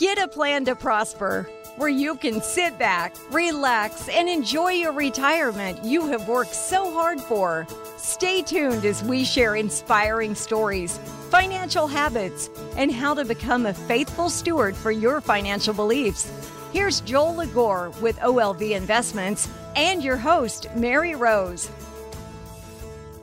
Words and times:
Get 0.00 0.16
a 0.16 0.28
plan 0.28 0.64
to 0.64 0.74
prosper 0.74 1.46
where 1.76 1.90
you 1.90 2.14
can 2.14 2.40
sit 2.40 2.78
back, 2.78 3.14
relax, 3.30 4.08
and 4.08 4.30
enjoy 4.30 4.70
your 4.70 4.92
retirement 4.92 5.84
you 5.84 6.06
have 6.06 6.26
worked 6.26 6.54
so 6.54 6.90
hard 6.90 7.20
for. 7.20 7.66
Stay 7.98 8.40
tuned 8.40 8.86
as 8.86 9.04
we 9.04 9.24
share 9.24 9.56
inspiring 9.56 10.34
stories, 10.34 10.96
financial 11.28 11.86
habits, 11.86 12.48
and 12.78 12.90
how 12.90 13.12
to 13.12 13.26
become 13.26 13.66
a 13.66 13.74
faithful 13.74 14.30
steward 14.30 14.74
for 14.74 14.90
your 14.90 15.20
financial 15.20 15.74
beliefs. 15.74 16.32
Here's 16.72 17.02
Joel 17.02 17.34
LaGore 17.34 17.90
with 18.00 18.18
OLV 18.20 18.70
Investments 18.70 19.50
and 19.76 20.02
your 20.02 20.16
host, 20.16 20.66
Mary 20.74 21.14
Rose. 21.14 21.70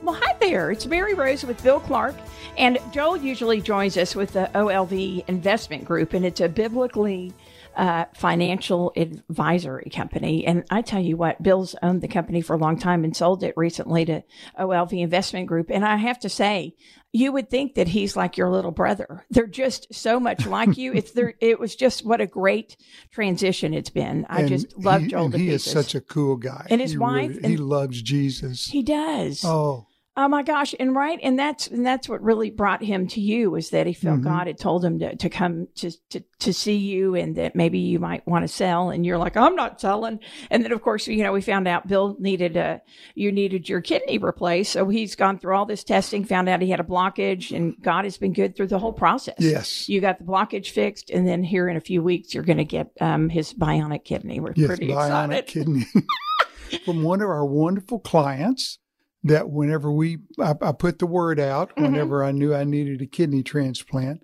Well, 0.04 0.14
hi 0.14 0.36
there. 0.38 0.70
It's 0.70 0.86
Mary 0.86 1.14
Rose 1.14 1.44
with 1.44 1.60
Bill 1.64 1.80
Clark. 1.80 2.14
And 2.58 2.78
Joel 2.92 3.18
usually 3.18 3.60
joins 3.60 3.96
us 3.96 4.16
with 4.16 4.32
the 4.32 4.50
OLV 4.54 5.28
Investment 5.28 5.84
Group, 5.84 6.12
and 6.12 6.24
it's 6.26 6.40
a 6.40 6.48
biblically 6.48 7.32
uh, 7.76 8.06
financial 8.14 8.92
advisory 8.96 9.88
company. 9.94 10.44
And 10.44 10.64
I 10.68 10.82
tell 10.82 11.00
you 11.00 11.16
what, 11.16 11.40
Bill's 11.40 11.76
owned 11.82 12.02
the 12.02 12.08
company 12.08 12.40
for 12.42 12.54
a 12.54 12.58
long 12.58 12.76
time 12.76 13.04
and 13.04 13.16
sold 13.16 13.44
it 13.44 13.54
recently 13.56 14.04
to 14.06 14.24
OLV 14.58 14.92
Investment 15.00 15.46
Group. 15.46 15.70
And 15.70 15.84
I 15.84 15.96
have 15.96 16.18
to 16.20 16.28
say, 16.28 16.74
you 17.12 17.30
would 17.32 17.48
think 17.48 17.76
that 17.76 17.86
he's 17.88 18.16
like 18.16 18.36
your 18.36 18.50
little 18.50 18.72
brother. 18.72 19.24
They're 19.30 19.46
just 19.46 19.94
so 19.94 20.18
much 20.18 20.44
like 20.44 20.76
you. 20.76 20.92
It's 20.92 21.12
there. 21.12 21.34
It 21.40 21.60
was 21.60 21.76
just 21.76 22.04
what 22.04 22.20
a 22.20 22.26
great 22.26 22.76
transition 23.12 23.72
it's 23.72 23.88
been. 23.90 24.26
I 24.28 24.40
And 24.40 24.48
just 24.48 24.76
love 24.76 25.02
he, 25.02 25.08
Joel. 25.08 25.26
and 25.26 25.34
he 25.34 25.46
pieces. 25.50 25.66
is 25.68 25.72
such 25.72 25.94
a 25.94 26.00
cool 26.00 26.34
guy. 26.36 26.66
And 26.70 26.80
his 26.80 26.90
He 26.92 26.98
wife 26.98 27.36
really- 27.36 27.48
he 27.50 27.56
loves 27.56 28.02
Jesus. 28.02 28.66
He 28.66 28.82
does. 28.82 29.44
oh, 29.44 29.86
Oh 30.20 30.26
my 30.26 30.42
gosh! 30.42 30.74
And 30.80 30.96
right, 30.96 31.20
and 31.22 31.38
that's 31.38 31.68
and 31.68 31.86
that's 31.86 32.08
what 32.08 32.20
really 32.22 32.50
brought 32.50 32.82
him 32.82 33.06
to 33.08 33.20
you 33.20 33.52
was 33.52 33.70
that 33.70 33.86
he 33.86 33.92
felt 33.92 34.18
Mhm. 34.18 34.24
God 34.24 34.46
had 34.48 34.58
told 34.58 34.84
him 34.84 34.98
to, 34.98 35.14
to 35.14 35.30
come 35.30 35.68
to, 35.76 35.92
to 36.10 36.24
to 36.40 36.52
see 36.52 36.74
you, 36.76 37.14
and 37.14 37.36
that 37.36 37.54
maybe 37.54 37.78
you 37.78 38.00
might 38.00 38.26
want 38.26 38.42
to 38.42 38.48
sell. 38.48 38.90
And 38.90 39.06
you're 39.06 39.16
like, 39.16 39.36
I'm 39.36 39.54
not 39.54 39.80
selling. 39.80 40.18
And 40.50 40.64
then 40.64 40.72
of 40.72 40.82
course, 40.82 41.06
you 41.06 41.22
know, 41.22 41.32
we 41.32 41.40
found 41.40 41.68
out 41.68 41.86
Bill 41.86 42.16
needed 42.18 42.56
a 42.56 42.82
you 43.14 43.30
needed 43.30 43.68
your 43.68 43.80
kidney 43.80 44.18
replaced, 44.18 44.72
so 44.72 44.88
he's 44.88 45.14
gone 45.14 45.38
through 45.38 45.54
all 45.54 45.66
this 45.66 45.84
testing, 45.84 46.24
found 46.24 46.48
out 46.48 46.62
he 46.62 46.70
had 46.70 46.80
a 46.80 46.84
blockage, 46.84 47.54
and 47.56 47.76
God 47.80 48.02
has 48.02 48.18
been 48.18 48.32
good 48.32 48.56
through 48.56 48.66
the 48.66 48.78
whole 48.80 48.92
process. 48.92 49.36
yes. 49.38 49.88
You 49.88 50.00
got 50.00 50.18
the 50.18 50.24
blockage 50.24 50.70
fixed, 50.70 51.10
and 51.10 51.28
then 51.28 51.44
here 51.44 51.68
in 51.68 51.76
a 51.76 51.80
few 51.80 52.02
weeks, 52.02 52.34
you're 52.34 52.42
going 52.42 52.58
to 52.58 52.64
get 52.64 52.90
um, 53.00 53.28
his 53.28 53.54
bionic 53.54 54.02
kidney. 54.02 54.40
We're 54.40 54.52
yes, 54.56 54.66
pretty 54.66 54.88
bionic 54.88 55.38
excited. 55.38 55.46
kidney. 55.46 55.86
From 56.84 57.04
one 57.04 57.22
of 57.22 57.28
our 57.30 57.46
wonderful 57.46 58.00
clients 58.00 58.78
that 59.24 59.50
whenever 59.50 59.90
we, 59.90 60.18
I, 60.40 60.54
I 60.62 60.72
put 60.72 60.98
the 60.98 61.06
word 61.06 61.40
out, 61.40 61.74
Mhm. 61.76 61.82
whenever 61.82 62.24
I 62.24 62.32
knew 62.32 62.54
I 62.54 62.64
needed 62.64 63.02
a 63.02 63.06
kidney 63.06 63.42
transplant. 63.42 64.22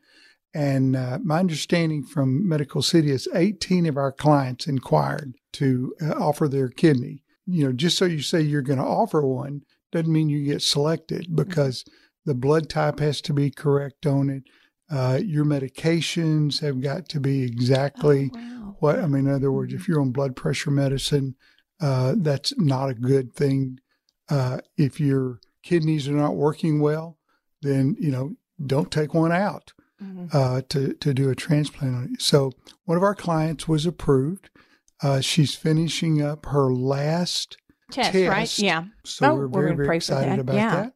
And 0.55 0.95
uh, 0.95 1.19
my 1.25 1.41
understanding 1.41 2.05
from 2.05 2.49
Medical 2.49 2.81
City 2.81 3.11
is 3.11 3.27
18 3.35 3.87
of 3.87 3.97
our 3.97 4.13
clients 4.13 4.67
inquired 4.69 5.35
to 5.55 5.95
uh, 6.01 6.13
offer 6.13 6.47
their 6.49 6.69
kidney. 6.69 7.25
You 7.47 7.65
know, 7.67 7.73
just 7.73 7.99
so 7.99 8.05
you 8.05 8.23
say 8.23 8.41
you're 8.41 8.63
going 8.63 8.79
to 8.79 8.85
offer 8.85 9.21
one 9.27 9.63
doesn't 9.91 10.13
mean 10.13 10.29
you 10.29 10.45
get 10.45 10.63
selected 10.63 11.35
because 11.35 11.85
the 12.25 12.35
blood 12.35 12.69
type 12.71 13.01
has 13.01 13.21
to 13.23 13.33
be 13.35 13.51
correct 13.51 14.07
on 14.07 14.31
it. 14.31 14.45
Uh, 14.91 15.19
your 15.23 15.45
medications 15.45 16.61
have 16.61 16.81
got 16.81 17.09
to 17.09 17.21
be 17.21 17.43
exactly 17.43 18.31
Oh, 18.35 18.39
wow. 18.39 18.77
what 18.81 18.99
I 19.01 19.07
mean. 19.07 19.27
In 19.27 19.33
other 19.35 19.51
words, 19.53 19.75
if 19.75 19.89
you're 19.89 20.01
on 20.01 20.11
blood 20.13 20.37
pressure 20.37 20.71
medicine, 20.71 21.35
uh, 21.81 22.15
that's 22.17 22.57
not 22.59 22.91
a 22.91 22.95
good 22.95 23.35
thing. 23.35 23.79
Uh, 24.29 24.59
if 24.77 24.99
your 25.01 25.41
kidneys 25.63 26.09
are 26.09 26.13
not 26.13 26.37
working 26.37 26.81
well, 26.81 27.19
then 27.63 27.97
you 27.99 28.11
know 28.11 28.37
don't 28.65 28.91
take 28.91 29.13
one 29.15 29.33
out 29.33 29.73
Mhm. 30.03 30.35
uh, 30.35 30.63
to 30.71 30.93
to 30.95 31.15
do 31.15 31.31
a 31.31 31.35
transplant 31.35 31.95
on 31.95 32.11
it. 32.15 32.23
So 32.23 32.53
one 32.85 32.97
of 32.97 33.03
our 33.03 33.15
clients 33.15 33.69
was 33.69 33.87
approved. 33.87 34.51
Uh, 35.03 35.21
she's 35.21 35.55
finishing 35.55 36.23
up 36.23 36.47
her 36.47 36.73
last 36.73 37.57
Test, 37.91 38.13
test. 38.13 38.29
right? 38.31 38.59
Yeah. 38.59 38.85
so 39.05 39.27
Oh, 39.27 39.35
we're 39.35 39.49
we're 39.49 39.63
very, 39.75 39.77
very 39.87 39.97
excited 39.97 40.33
that. 40.33 40.39
about 40.39 40.55
Yeah. 40.57 40.75
that. 40.75 40.93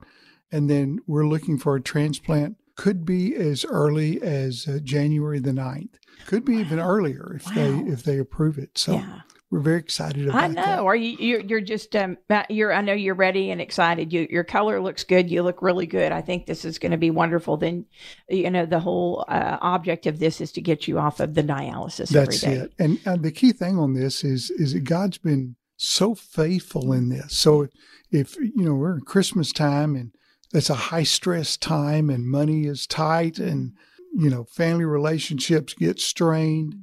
And 0.50 0.70
then 0.70 0.98
we're 1.06 1.26
looking 1.26 1.58
for 1.58 1.76
a 1.76 1.80
transplant. 1.80 2.56
Could 2.76 3.04
be 3.04 3.34
as 3.34 3.64
early 3.66 4.22
as 4.22 4.66
uh, 4.66 4.78
January 4.82 5.40
the 5.40 5.52
9th. 5.52 5.94
Could 6.26 6.44
be 6.44 6.56
even 6.56 6.78
earlier 6.78 7.34
if 7.36 7.46
Wow. 7.46 7.52
they 7.54 7.78
if 7.92 8.02
they 8.04 8.18
approve 8.18 8.56
it. 8.58 8.78
So 8.78 8.94
yeah. 8.94 9.20
We're 9.50 9.60
very 9.60 9.78
excited 9.78 10.28
about 10.28 10.38
it. 10.38 10.44
I 10.44 10.48
know. 10.48 10.54
that. 10.62 10.78
Are 10.80 10.96
you? 10.96 11.16
You're, 11.18 11.40
you're 11.40 11.60
just. 11.62 11.96
Um. 11.96 12.18
uh, 12.28 12.42
You're. 12.50 12.72
I 12.72 12.82
know 12.82 12.92
you're 12.92 13.14
ready 13.14 13.50
and 13.50 13.60
excited. 13.60 14.12
You. 14.12 14.26
Your 14.28 14.44
color 14.44 14.80
looks 14.80 15.04
good. 15.04 15.30
You 15.30 15.42
look 15.42 15.62
really 15.62 15.86
good. 15.86 16.12
I 16.12 16.20
think 16.20 16.44
this 16.44 16.66
is 16.66 16.78
going 16.78 16.92
to 16.92 16.98
be 16.98 17.10
wonderful. 17.10 17.56
Then, 17.56 17.86
you 18.28 18.50
know, 18.50 18.66
the 18.66 18.80
whole 18.80 19.24
uh, 19.26 19.56
object 19.62 20.06
of 20.06 20.18
this 20.18 20.42
is 20.42 20.52
to 20.52 20.60
get 20.60 20.86
you 20.86 20.98
off 20.98 21.20
of 21.20 21.34
the 21.34 21.42
dialysis 21.42 22.10
That's 22.10 22.42
every 22.44 22.56
day. 22.56 22.62
it. 22.64 22.72
And, 22.78 23.00
and 23.06 23.22
the 23.22 23.32
key 23.32 23.52
thing 23.52 23.78
on 23.78 23.94
this 23.94 24.22
is 24.22 24.50
is 24.50 24.74
that 24.74 24.84
God's 24.84 25.18
been 25.18 25.56
so 25.76 26.14
faithful 26.14 26.92
in 26.92 27.08
this. 27.08 27.36
So 27.38 27.62
if, 27.62 27.70
if 28.10 28.36
you 28.36 28.64
know 28.64 28.74
we're 28.74 28.96
in 28.96 29.00
Christmas 29.02 29.52
time 29.52 29.94
and 29.94 30.12
it's 30.52 30.70
a 30.70 30.74
high 30.74 31.04
stress 31.04 31.56
time 31.56 32.10
and 32.10 32.26
money 32.26 32.66
is 32.66 32.86
tight 32.86 33.38
and 33.38 33.72
you 34.14 34.28
know 34.28 34.44
family 34.44 34.84
relationships 34.84 35.72
get 35.74 36.00
strained 36.00 36.74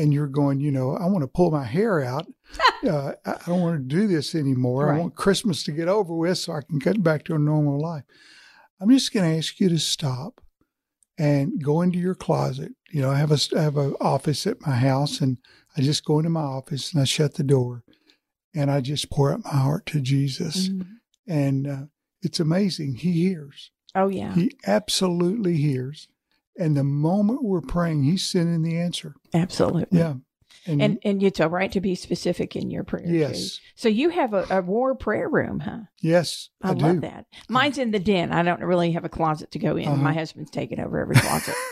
and 0.00 0.12
you're 0.14 0.26
going, 0.26 0.60
you 0.60 0.70
know, 0.72 0.96
I 0.96 1.06
want 1.06 1.22
to 1.22 1.28
pull 1.28 1.50
my 1.50 1.64
hair 1.64 2.02
out. 2.02 2.26
uh, 2.88 3.12
I 3.24 3.36
don't 3.46 3.60
want 3.60 3.76
to 3.76 3.96
do 3.96 4.06
this 4.06 4.34
anymore. 4.34 4.86
Right. 4.86 4.96
I 4.96 5.00
want 5.00 5.14
Christmas 5.14 5.62
to 5.64 5.72
get 5.72 5.88
over 5.88 6.14
with 6.14 6.38
so 6.38 6.52
I 6.54 6.62
can 6.62 6.78
get 6.78 7.02
back 7.02 7.24
to 7.24 7.34
a 7.34 7.38
normal 7.38 7.78
life. 7.80 8.04
I'm 8.80 8.90
just 8.90 9.12
going 9.12 9.30
to 9.30 9.36
ask 9.38 9.60
you 9.60 9.68
to 9.68 9.78
stop 9.78 10.40
and 11.18 11.62
go 11.62 11.82
into 11.82 11.98
your 11.98 12.14
closet. 12.14 12.72
You 12.90 13.02
know, 13.02 13.10
I 13.10 13.16
have 13.18 13.30
a 13.30 13.38
I 13.56 13.62
have 13.62 13.76
an 13.76 13.94
office 14.00 14.46
at 14.46 14.66
my 14.66 14.74
house, 14.74 15.20
and 15.20 15.36
I 15.76 15.82
just 15.82 16.04
go 16.04 16.18
into 16.18 16.30
my 16.30 16.40
office 16.40 16.92
and 16.92 17.00
I 17.00 17.04
shut 17.04 17.34
the 17.34 17.44
door, 17.44 17.84
and 18.54 18.70
I 18.70 18.80
just 18.80 19.10
pour 19.10 19.32
out 19.32 19.44
my 19.44 19.50
heart 19.50 19.86
to 19.86 20.00
Jesus, 20.00 20.68
Mhm. 20.70 20.86
and 21.28 21.66
uh, 21.66 21.82
it's 22.22 22.40
amazing. 22.40 22.96
He 22.96 23.12
hears. 23.12 23.70
Oh 23.94 24.08
yeah. 24.08 24.34
He 24.34 24.56
absolutely 24.66 25.56
hears, 25.58 26.08
and 26.60 26.76
the 26.76 26.84
moment 26.84 27.42
we're 27.42 27.60
praying, 27.60 28.04
He's 28.04 28.24
sending 28.24 28.62
the 28.62 28.78
answer. 28.78 29.14
Absolutely. 29.34 29.98
Yeah, 29.98 30.14
and, 30.66 30.80
And 30.82 30.98
and 31.04 31.22
it's 31.22 31.40
all 31.40 31.48
right 31.48 31.72
to 31.72 31.80
be 31.80 31.94
specific 31.94 32.54
in 32.54 32.70
your 32.70 32.84
prayer. 32.84 33.06
too. 33.06 33.12
yes, 33.12 33.58
So 33.74 33.88
you 33.88 34.10
have 34.10 34.34
a, 34.34 34.46
a 34.50 34.60
war 34.62 34.94
prayer 34.94 35.28
room, 35.28 35.60
huh? 35.60 35.78
yes, 36.00 36.50
I, 36.62 36.70
I, 36.70 36.72
love 36.74 36.94
do. 36.96 37.00
that. 37.00 37.26
Mine's 37.48 37.78
in 37.78 37.90
the 37.90 37.98
den. 37.98 38.30
I 38.32 38.42
don't 38.42 38.60
really 38.62 38.92
have 38.92 39.04
a 39.04 39.08
closet 39.08 39.50
to 39.52 39.58
go 39.58 39.76
in. 39.76 39.88
Uh-huh. 39.88 39.96
My 39.96 40.12
husband's 40.12 40.50
taken 40.50 40.78
over 40.78 41.00
every 41.00 41.16
closet. 41.16 41.54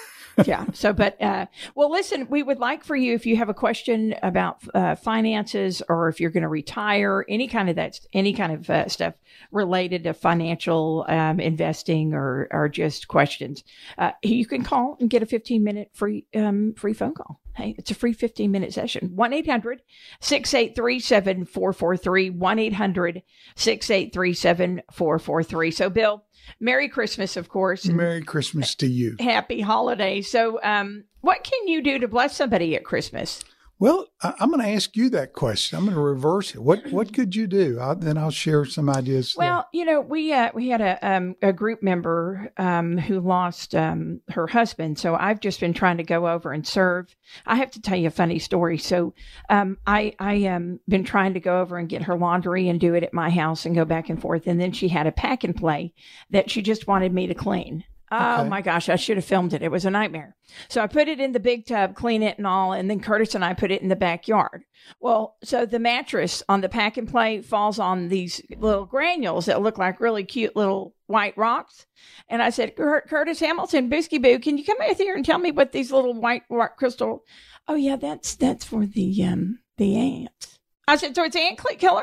yeah. 0.44 0.66
So, 0.72 0.92
but, 0.92 1.20
uh, 1.20 1.46
well, 1.74 1.90
listen, 1.90 2.28
we 2.28 2.42
would 2.42 2.58
like 2.58 2.84
for 2.84 2.96
you, 2.96 3.14
if 3.14 3.26
you 3.26 3.36
have 3.36 3.48
a 3.48 3.54
question 3.54 4.14
about, 4.22 4.62
uh, 4.74 4.94
finances 4.94 5.82
or 5.88 6.08
if 6.08 6.20
you're 6.20 6.30
going 6.30 6.42
to 6.42 6.48
retire, 6.48 7.24
any 7.28 7.48
kind 7.48 7.68
of 7.68 7.76
that, 7.76 8.00
any 8.12 8.32
kind 8.32 8.52
of 8.52 8.70
uh, 8.70 8.88
stuff 8.88 9.14
related 9.50 10.04
to 10.04 10.14
financial, 10.14 11.04
um, 11.08 11.40
investing 11.40 12.14
or, 12.14 12.48
or 12.50 12.68
just 12.68 13.08
questions, 13.08 13.64
uh, 13.98 14.12
you 14.22 14.46
can 14.46 14.62
call 14.62 14.96
and 15.00 15.10
get 15.10 15.22
a 15.22 15.26
15 15.26 15.62
minute 15.62 15.90
free, 15.92 16.26
um, 16.34 16.74
free 16.74 16.92
phone 16.92 17.14
call. 17.14 17.40
Hey, 17.58 17.74
it's 17.76 17.90
a 17.90 17.94
free 17.94 18.12
15 18.12 18.52
minute 18.52 18.72
session. 18.72 19.16
1 19.16 19.32
800 19.32 19.82
683 20.20 21.00
7443. 21.00 22.30
1 22.30 22.58
800 22.60 23.22
683 23.56 24.32
7443. 24.32 25.70
So, 25.72 25.90
Bill, 25.90 26.24
Merry 26.60 26.88
Christmas, 26.88 27.36
of 27.36 27.48
course. 27.48 27.86
Merry 27.86 28.22
Christmas 28.22 28.74
to 28.76 28.86
you. 28.86 29.16
Happy 29.20 29.60
holidays. 29.60 30.30
So, 30.30 30.60
um, 30.62 31.04
what 31.20 31.44
can 31.44 31.68
you 31.68 31.82
do 31.82 31.98
to 31.98 32.08
bless 32.08 32.36
somebody 32.36 32.76
at 32.76 32.84
Christmas? 32.84 33.44
Well, 33.80 34.08
I, 34.20 34.34
I'm 34.40 34.50
going 34.50 34.62
to 34.62 34.72
ask 34.72 34.96
you 34.96 35.08
that 35.10 35.32
question. 35.32 35.78
I'm 35.78 35.84
going 35.84 35.94
to 35.94 36.00
reverse 36.00 36.54
it. 36.54 36.62
What 36.62 36.86
what 36.90 37.14
could 37.14 37.36
you 37.36 37.46
do? 37.46 37.78
i 37.80 37.94
then 37.94 38.18
I'll 38.18 38.30
share 38.30 38.64
some 38.64 38.90
ideas. 38.90 39.34
there. 39.34 39.46
Well, 39.46 39.68
you 39.72 39.84
know, 39.84 40.00
we 40.00 40.32
uh, 40.32 40.50
we 40.52 40.68
had 40.68 40.80
a 40.80 40.98
um, 41.08 41.36
a 41.42 41.52
group 41.52 41.82
member 41.82 42.52
um, 42.56 42.98
who 42.98 43.20
lost 43.20 43.74
um, 43.74 44.20
her 44.30 44.46
husband, 44.46 44.98
so 44.98 45.14
I've 45.14 45.40
just 45.40 45.60
been 45.60 45.74
trying 45.74 45.98
to 45.98 46.02
go 46.02 46.26
over 46.26 46.52
and 46.52 46.66
serve. 46.66 47.14
I 47.46 47.56
have 47.56 47.70
to 47.72 47.80
tell 47.80 47.96
you 47.96 48.08
a 48.08 48.12
funny 48.12 48.38
story. 48.40 48.78
So, 48.78 49.14
um, 49.48 49.78
I 49.86 50.14
I 50.18 50.46
um 50.46 50.80
been 50.88 51.04
trying 51.04 51.34
to 51.34 51.40
go 51.40 51.60
over 51.60 51.78
and 51.78 51.88
get 51.88 52.02
her 52.02 52.16
laundry 52.16 52.68
and 52.68 52.80
do 52.80 52.94
it 52.94 53.04
at 53.04 53.14
my 53.14 53.30
house 53.30 53.64
and 53.64 53.74
go 53.74 53.84
back 53.84 54.08
and 54.08 54.20
forth, 54.20 54.46
and 54.46 54.60
then 54.60 54.72
she 54.72 54.88
had 54.88 55.06
a 55.06 55.12
pack 55.12 55.44
and 55.44 55.54
play 55.54 55.94
that 56.30 56.50
she 56.50 56.62
just 56.62 56.88
wanted 56.88 57.12
me 57.12 57.28
to 57.28 57.34
clean. 57.34 57.84
Oh 58.10 58.40
Okay. 58.40 58.48
my 58.48 58.62
gosh, 58.62 58.88
I 58.88 58.96
should 58.96 59.16
have 59.16 59.24
filmed 59.24 59.52
it. 59.52 59.62
It 59.62 59.70
was 59.70 59.84
a 59.84 59.90
nightmare. 59.90 60.34
So 60.68 60.80
I 60.80 60.86
put 60.86 61.08
it 61.08 61.20
in 61.20 61.32
the 61.32 61.40
big 61.40 61.66
tub, 61.66 61.94
clean 61.94 62.22
it 62.22 62.38
and 62.38 62.46
all, 62.46 62.72
and 62.72 62.88
then 62.88 63.00
Curtis 63.00 63.34
and 63.34 63.44
I 63.44 63.52
put 63.54 63.70
it 63.70 63.82
in 63.82 63.88
the 63.88 63.96
backyard. 63.96 64.64
Well, 65.00 65.36
so 65.44 65.66
the 65.66 65.78
mattress 65.78 66.42
on 66.48 66.60
the 66.62 66.68
pack 66.68 66.96
and 66.96 67.06
play 67.08 67.42
falls 67.42 67.78
on 67.78 68.08
these 68.08 68.40
little 68.56 68.86
granules 68.86 69.46
that 69.46 69.60
look 69.60 69.76
like 69.76 70.00
really 70.00 70.24
cute 70.24 70.56
little 70.56 70.94
white 71.06 71.36
rocks. 71.36 71.86
And 72.28 72.40
I 72.42 72.50
said, 72.50 72.76
Curtis 72.76 73.40
Hamilton, 73.40 73.90
Bisky 73.90 74.20
Boo, 74.22 74.38
can 74.38 74.56
you 74.56 74.64
come 74.64 74.78
out 74.82 74.96
here 74.96 75.14
and 75.14 75.24
tell 75.24 75.38
me 75.38 75.50
what 75.50 75.72
these 75.72 75.92
little 75.92 76.14
white 76.14 76.42
rock 76.48 76.76
crystal? 76.78 77.24
Oh 77.66 77.74
yeah, 77.74 77.96
that's 77.96 78.34
that's 78.36 78.64
for 78.64 78.86
the 78.86 79.22
um 79.24 79.58
the 79.76 79.96
ants. 79.96 80.58
I 80.86 80.96
said, 80.96 81.14
so 81.14 81.24
it's 81.24 81.36
ant 81.36 81.60
killer? 81.78 82.02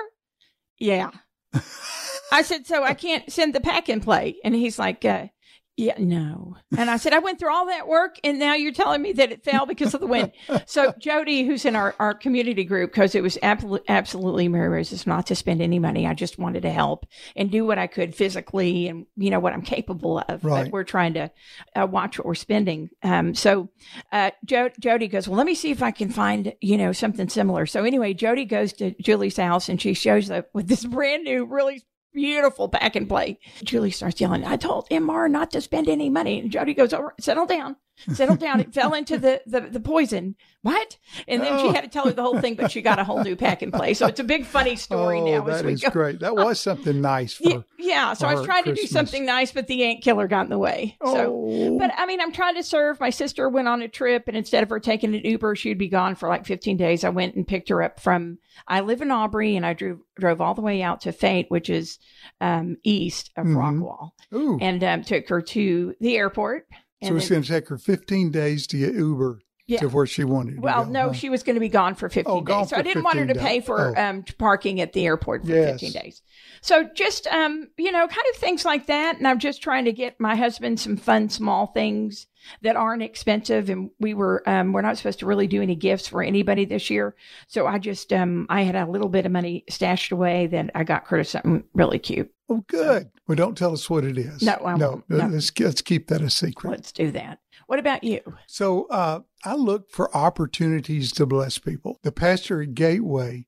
Yeah. 0.78 1.10
I 2.32 2.42
said, 2.44 2.68
so 2.68 2.84
I 2.84 2.94
can't 2.94 3.32
send 3.32 3.56
the 3.56 3.60
pack 3.62 3.90
and 3.90 4.04
play. 4.04 4.36
And 4.44 4.54
he's 4.54 4.78
like, 4.78 5.04
uh, 5.06 5.28
Yeah, 5.78 5.96
no. 5.98 6.56
And 6.78 6.90
I 6.90 6.96
said, 6.96 7.12
I 7.12 7.20
went 7.20 7.38
through 7.38 7.54
all 7.54 7.66
that 7.66 7.86
work 7.86 8.18
and 8.24 8.40
now 8.40 8.54
you're 8.54 8.72
telling 8.72 9.02
me 9.02 9.12
that 9.14 9.34
it 9.34 9.44
fell 9.44 9.66
because 9.66 9.94
of 9.94 10.00
the 10.00 10.08
wind. 10.08 10.32
so 10.66 10.94
Jody, 11.00 11.44
who's 11.44 11.66
in 11.66 11.76
our, 11.76 11.94
our 12.00 12.14
community 12.14 12.64
group, 12.64 12.92
because 12.92 13.14
it 13.14 13.22
was 13.22 13.38
absolutely, 13.44 13.90
absolutely 13.90 14.48
Mary 14.48 14.70
Rose's 14.70 15.06
not 15.06 15.28
to 15.28 15.36
spend 15.36 15.62
any 15.62 15.78
money. 15.78 16.08
I 16.08 16.14
just 16.14 16.40
wanted 16.40 16.62
to 16.62 16.72
help 16.72 17.06
and 17.36 17.52
do 17.52 17.66
what 17.66 17.78
I 17.78 17.88
could 17.88 18.16
physically 18.16 18.88
and, 18.88 19.06
you 19.18 19.30
know, 19.30 19.42
what 19.42 19.52
I'm 19.52 19.64
capable 19.64 20.24
of. 20.30 20.46
Right. 20.46 20.64
But 20.64 20.72
we're 20.72 20.86
trying 20.86 21.16
to 21.16 21.30
uh, 21.76 21.86
watch 21.86 22.18
what 22.18 22.26
we're 22.26 22.36
spending. 22.36 22.90
Um, 23.04 23.36
so 23.36 23.70
uh, 24.14 24.32
jo- 24.46 24.72
Jody 24.80 25.10
goes, 25.10 25.28
well, 25.28 25.38
let 25.38 25.46
me 25.46 25.56
see 25.56 25.72
if 25.72 25.84
I 25.84 25.92
can 25.92 26.10
find, 26.10 26.54
you 26.62 26.78
know, 26.78 26.94
something 26.94 27.28
similar. 27.28 27.66
So 27.66 27.84
anyway, 27.84 28.14
Jody 28.14 28.46
goes 28.46 28.72
to 28.74 28.92
Julie's 29.02 29.36
house 29.36 29.68
and 29.68 29.82
she 29.82 29.94
shows 29.94 30.32
up 30.32 30.48
with 30.54 30.68
this 30.68 30.86
brand 30.86 31.26
new, 31.26 31.44
really 31.44 31.84
beautiful 32.16 32.70
pack 32.70 32.96
and 32.96 33.08
play. 33.08 33.38
Julie 33.64 33.92
starts 33.92 34.20
yelling, 34.20 34.46
I 34.46 34.56
told 34.56 34.90
MR 34.90 35.30
not 35.30 35.52
to 35.52 35.62
spend 35.62 35.88
any 35.88 36.10
money. 36.10 36.40
And 36.40 36.50
Jody 36.50 36.74
goes, 36.74 36.94
over, 36.94 37.14
settle 37.20 37.46
down, 37.46 37.76
settle 38.14 38.36
down. 38.36 38.60
It 38.60 38.74
fell 38.74 38.94
into 38.94 39.18
the, 39.18 39.42
the, 39.46 39.62
the 39.62 39.80
poison. 39.80 40.36
What? 40.62 40.98
And 41.28 41.42
then 41.42 41.60
she 41.60 41.68
Oh. 41.68 41.72
had 41.74 41.82
to 41.84 41.88
tell 41.90 42.06
her 42.06 42.12
the 42.12 42.24
whole 42.24 42.40
thing, 42.42 42.56
but 42.56 42.72
she 42.72 42.82
got 42.82 42.98
a 43.00 43.04
whole 43.04 43.24
new 43.24 43.36
pack 43.36 43.62
and 43.62 43.72
play. 43.72 43.94
So 43.94 44.08
it's 44.08 44.20
a 44.20 44.24
big 44.24 44.46
funny 44.46 44.76
story 44.76 45.20
oh, 45.20 45.26
now 45.26 45.48
as 45.48 45.62
that 45.62 45.70
is 45.70 45.82
go. 45.82 45.90
great. 45.92 46.20
That 46.22 46.36
was 46.36 46.60
something 46.60 47.02
nice 47.02 47.34
for. 47.36 47.50
Yeah, 47.50 47.58
yeah. 47.78 48.14
So 48.14 48.28
I 48.28 48.34
was 48.34 48.46
trying 48.46 48.64
to 48.66 48.74
do 48.74 48.88
something 48.88 49.26
nice, 49.26 49.52
but 49.52 49.68
the 49.68 49.84
ant 49.84 50.02
killer 50.04 50.28
got 50.28 50.46
in 50.46 50.50
the 50.50 50.58
way. 50.58 50.98
So 51.06 51.46
oh, 51.48 51.78
but 51.78 51.92
I 51.96 52.06
mean, 52.08 52.20
I'm 52.20 52.32
trying 52.32 52.56
to 52.56 52.64
serve. 52.64 53.00
My 53.00 53.12
sister 53.12 53.48
went 53.48 53.68
on 53.68 53.82
a 53.84 53.88
trip, 53.88 54.24
and 54.28 54.36
instead 54.36 54.64
of 54.64 54.70
her 54.70 54.80
taking 54.80 55.14
an 55.14 55.22
Uber, 55.24 55.56
she'd 55.56 55.78
be 55.78 55.88
gone 55.88 56.16
for 56.16 56.28
like 56.30 56.46
15 56.46 56.78
days. 56.78 57.04
I 57.04 57.10
went 57.10 57.36
and 57.36 57.48
picked 57.48 57.70
her 57.70 57.84
up 57.84 58.00
from. 58.00 58.40
I 58.68 58.80
live 58.82 59.02
in 59.02 59.12
Aubrey, 59.12 59.56
and 59.56 59.66
I 59.66 59.74
drove 59.74 60.00
drove 60.18 60.42
all 60.42 60.56
the 60.56 60.62
way 60.62 60.82
out 60.82 61.02
to 61.02 61.12
Fate, 61.12 61.46
which 61.50 61.70
is 61.70 62.00
um, 62.42 62.78
east 62.84 63.30
of 63.38 63.46
Mhm. 63.46 63.56
Rockwall, 63.56 64.10
ooh. 64.34 64.58
and 64.62 64.84
um, 64.84 65.04
took 65.04 65.28
her 65.30 65.42
to 65.42 65.94
the 66.00 66.18
airport. 66.18 66.68
So 67.04 67.10
And 67.10 67.18
it's 67.18 67.28
then- 67.30 67.36
going 67.38 67.44
to 67.44 67.50
take 67.50 67.68
her 67.70 67.78
15 67.78 68.32
days 68.32 68.68
to 68.68 68.78
get 68.78 68.94
Uber 68.96 69.42
Yeah. 69.68 69.80
to 69.80 69.90
where 69.90 70.06
she 70.06 70.24
wanted. 70.24 70.62
well, 70.62 70.86
go, 70.86 70.92
no, 70.92 71.08
huh? 71.08 71.14
she 71.14 71.30
was 71.30 71.42
going 71.42 71.56
to 71.56 71.60
be 71.60 71.70
gone 71.70 71.96
for 71.96 72.08
15 72.08 72.24
Oh, 72.32 72.42
days. 72.42 72.70
So 72.70 72.76
I 72.78 72.84
didn't 72.84 73.04
want 73.04 73.18
her 73.18 73.26
to 73.26 73.34
15 73.34 73.48
pay 73.48 73.60
for 73.62 73.98
Oh. 73.98 74.02
um, 74.02 74.24
parking 74.38 74.80
at 74.80 74.94
the 74.94 75.06
airport 75.08 75.44
for 75.44 75.52
Yes. 75.52 75.82
15 75.82 75.92
days. 76.04 76.22
So 76.62 76.88
just, 76.96 77.26
um, 77.28 77.70
you 77.78 77.92
know, 77.92 78.08
kind 78.08 78.26
of 78.32 78.40
things 78.40 78.64
like 78.64 78.86
that. 78.88 79.18
And 79.18 79.28
I'm 79.28 79.40
just 79.40 79.64
trying 79.64 79.86
to 79.86 79.92
get 79.92 80.20
my 80.20 80.36
husband 80.36 80.80
some 80.80 80.98
fun, 80.98 81.30
small 81.30 81.68
things 81.68 82.28
that 82.62 82.76
aren't 82.76 83.02
expensive. 83.02 83.70
And 83.72 83.90
we 84.00 84.14
were, 84.14 84.48
um, 84.48 84.72
we're 84.72 84.82
not 84.82 84.98
supposed 84.98 85.18
to 85.20 85.26
really 85.26 85.48
do 85.48 85.64
any 85.64 85.76
gifts 85.76 86.08
for 86.08 86.22
anybody 86.22 86.66
this 86.66 86.92
year. 86.92 87.16
So 87.48 87.66
I 87.66 87.80
just, 87.80 88.14
um, 88.14 88.46
I 88.50 88.62
had 88.62 88.76
a 88.76 88.86
little 88.86 89.10
bit 89.10 89.26
of 89.26 89.32
money 89.32 89.64
stashed 89.68 90.12
away 90.12 90.46
that 90.48 90.70
I 90.76 90.84
got 90.84 91.06
Curtis 91.06 91.32
something 91.32 91.64
really 91.74 91.98
cute. 91.98 92.32
Oh, 92.50 92.64
good. 92.68 93.10
Well, 93.28 93.36
don't 93.36 93.58
tell 93.58 93.74
us 93.74 93.90
what 93.90 94.04
it 94.04 94.20
is. 94.20 94.44
No, 94.44 94.54
I 94.64 94.78
no. 94.78 94.90
won't. 94.90 95.10
No. 95.10 95.26
Let's 95.28 95.52
let's 95.60 95.82
keep 95.82 96.08
that 96.10 96.22
a 96.22 96.30
secret. 96.30 96.70
Let's 96.70 96.92
do 96.92 97.10
that. 97.14 97.40
What 97.68 97.80
about 97.80 98.04
you? 98.04 98.22
So 98.48 98.86
uh, 98.86 99.22
I 99.44 99.56
look 99.56 99.90
for 99.92 100.16
opportunities 100.16 101.12
to 101.14 101.26
bless 101.26 101.58
people. 101.58 102.00
The 102.04 102.12
pastor 102.12 102.62
at 102.62 102.74
Gateway 102.76 103.46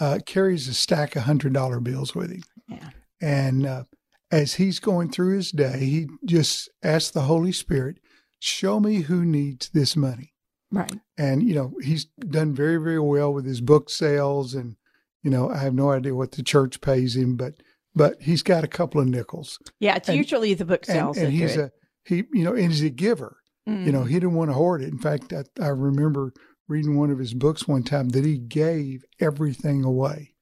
uh, 0.00 0.20
carries 0.26 0.68
a 0.68 0.74
stack 0.74 1.16
of 1.16 1.22
hundred 1.24 1.52
dollar 1.52 1.80
bills 1.80 2.14
with 2.14 2.30
him, 2.30 2.42
Yeah. 2.68 2.90
and 3.20 3.66
uh, 3.66 3.84
as 4.30 4.54
he's 4.54 4.78
going 4.78 5.10
through 5.10 5.36
his 5.36 5.50
day, 5.50 5.78
he 5.80 6.06
just 6.24 6.68
asks 6.82 7.10
the 7.10 7.22
Holy 7.22 7.52
Spirit, 7.52 7.98
"Show 8.38 8.78
me 8.80 9.02
who 9.02 9.24
needs 9.24 9.68
this 9.70 9.96
money." 9.96 10.34
Right. 10.70 10.92
And 11.16 11.42
you 11.42 11.54
know 11.54 11.72
he's 11.82 12.04
done 12.04 12.54
very 12.54 12.76
very 12.76 13.00
well 13.00 13.32
with 13.32 13.44
his 13.46 13.60
book 13.60 13.88
sales, 13.90 14.54
and 14.54 14.76
you 15.22 15.30
know 15.30 15.50
I 15.50 15.58
have 15.58 15.74
no 15.74 15.90
idea 15.90 16.14
what 16.14 16.32
the 16.32 16.42
church 16.42 16.80
pays 16.80 17.16
him, 17.16 17.36
but 17.36 17.54
but 17.94 18.20
he's 18.22 18.42
got 18.42 18.62
a 18.64 18.68
couple 18.68 19.00
of 19.00 19.08
nickels, 19.08 19.58
Yeah. 19.80 19.96
It's 19.96 20.08
And- 20.08 20.16
usually 20.18 20.54
the 20.54 20.64
book 20.66 20.84
sales. 20.84 21.16
and 21.18 21.30
do 21.32 21.36
he's 21.38 21.56
a 21.56 21.72
he 22.04 22.16
you 22.32 22.44
know 22.44 22.54
and 22.54 22.70
he's 22.70 22.82
a 22.82 22.90
giver. 22.90 23.38
You 23.68 23.92
know, 23.92 24.04
he 24.04 24.14
didn't 24.14 24.34
want 24.34 24.50
to 24.50 24.54
hoard 24.54 24.82
it. 24.82 24.88
In 24.88 24.98
fact, 24.98 25.32
I, 25.32 25.44
I 25.62 25.68
remember 25.68 26.32
reading 26.68 26.96
one 26.98 27.10
of 27.10 27.18
his 27.18 27.34
books 27.34 27.68
one 27.68 27.82
time 27.82 28.10
that 28.10 28.24
he 28.24 28.38
gave 28.38 29.04
everything 29.20 29.84
away, 29.84 30.34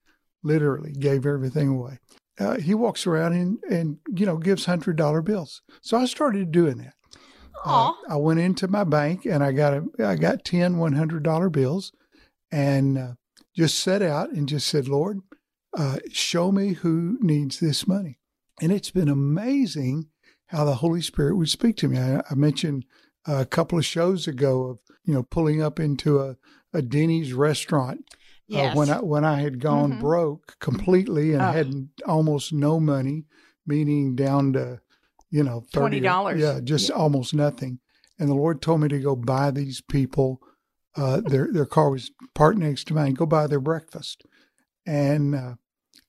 literally 0.43 0.93
gave 0.93 1.27
everything 1.27 1.69
away. 1.69 1.99
Uh, 2.39 2.59
he 2.59 2.75
walks 2.75 3.07
around 3.07 3.33
and, 3.33 3.59
and, 3.71 3.99
you 4.15 4.27
know, 4.27 4.37
gives 4.37 4.67
$100 4.67 5.25
bills. 5.25 5.63
So 5.81 5.97
I 5.97 6.05
started 6.05 6.53
doing 6.53 6.79
that. 6.79 6.95
Uh, 7.65 7.93
I 8.09 8.17
went 8.17 8.39
into 8.39 8.69
my 8.69 8.85
bank 8.85 9.25
and 9.25 9.43
I 9.43 9.53
got 9.53 9.75
a, 9.75 9.85
I 10.05 10.17
got 10.17 10.45
10 10.45 10.77
$100 10.77 11.53
bills 11.53 11.93
and 12.53 12.99
uh, 12.99 13.13
just 13.57 13.79
set 13.79 14.03
out 14.03 14.31
and 14.31 14.49
just 14.49 14.69
said, 14.69 14.89
Lord, 14.89 15.21
uh, 15.77 15.97
show 16.13 16.53
me 16.53 16.75
who 16.75 17.19
needs 17.21 17.59
this 17.59 17.89
money. 17.89 18.19
And 18.61 18.71
it's 18.71 18.91
been 18.91 19.09
amazing 19.09 20.09
how 20.47 20.65
the 20.65 20.77
Holy 20.77 21.01
Spirit 21.01 21.37
would 21.37 21.49
speak 21.49 21.77
to 21.79 21.89
me. 21.89 21.99
I, 21.99 22.23
I 22.31 22.35
mentioned 22.35 22.85
a 23.27 23.45
couple 23.47 23.79
of 23.79 23.85
shows 23.85 24.27
ago 24.29 24.65
of, 24.65 24.79
you 25.05 25.15
know, 25.15 25.23
pulling 25.23 25.63
up 25.63 25.79
into 25.81 26.21
a, 26.21 26.37
a 26.73 26.83
Denny's 26.83 27.33
restaurant 27.33 28.05
yes. 28.47 28.75
uh, 28.75 28.79
when 28.79 28.91
I 28.91 28.99
when 29.01 29.25
I 29.25 29.41
had 29.41 29.61
gone 29.61 29.95
Mhm. 29.95 30.01
broke 30.01 30.57
completely 30.61 31.33
and 31.33 31.43
Oh. 31.43 31.53
had 31.53 31.89
almost 32.07 32.53
no 32.53 32.79
money, 32.81 33.27
meaning 33.67 34.15
down 34.15 34.53
to 34.55 34.81
you 35.31 35.43
know 35.43 35.65
30 35.73 36.01
$20. 36.01 36.39
Yeah, 36.39 36.61
just 36.63 36.91
almost 36.91 37.35
nothing. 37.35 37.81
And 38.19 38.29
the 38.29 38.35
Lord 38.35 38.63
told 38.63 38.81
me 38.81 38.89
to 38.89 39.01
go 39.01 39.17
buy 39.17 39.51
these 39.51 39.81
people. 39.81 40.41
Uh, 40.97 41.21
their 41.21 41.53
their 41.53 41.67
car 41.67 41.91
was 41.91 42.11
parked 42.35 42.59
next 42.59 42.85
to 42.89 42.95
mine. 42.95 43.13
Go 43.15 43.27
buy 43.27 43.47
their 43.47 43.61
breakfast, 43.61 44.25
and 44.87 45.35
uh, 45.35 45.55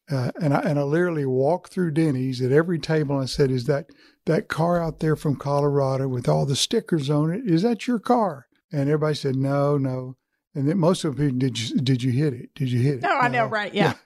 uh, 0.09 0.31
and 0.39 0.53
I 0.53 0.59
and 0.61 0.79
I 0.79 0.83
literally 0.83 1.25
walked 1.25 1.71
through 1.73 1.91
Denny's 1.91 2.41
at 2.41 2.51
every 2.53 2.79
table 2.79 3.15
and 3.15 3.23
I 3.23 3.25
said, 3.27 3.51
"Is 3.51 3.65
that 3.65 3.89
that 4.27 4.47
car 4.47 4.81
out 4.81 4.99
there 4.99 5.15
from 5.15 5.35
Colorado 5.35 6.07
with 6.07 6.29
all 6.29 6.45
the 6.45 6.55
stickers 6.55 7.09
on 7.09 7.31
it? 7.33 7.41
Is 7.45 7.63
that 7.63 7.87
your 7.87 7.99
car?" 7.99 8.45
And 8.71 8.81
everybody 8.83 9.15
said, 9.15 9.35
"No, 9.35 9.77
no." 9.77 10.15
And 10.55 10.67
then 10.69 10.77
most 10.79 11.03
of 11.03 11.15
the 11.17 11.23
people, 11.25 11.39
did 11.39 11.59
you 11.59 11.77
did 11.77 12.01
you 12.03 12.11
hit 12.11 12.33
it? 12.33 12.53
Did 12.55 12.71
you 12.71 12.79
hit 12.79 12.99
it? 12.99 13.05
Oh, 13.05 13.17
I 13.19 13.27
know, 13.27 13.45
right? 13.45 13.73
Yeah. 13.73 13.93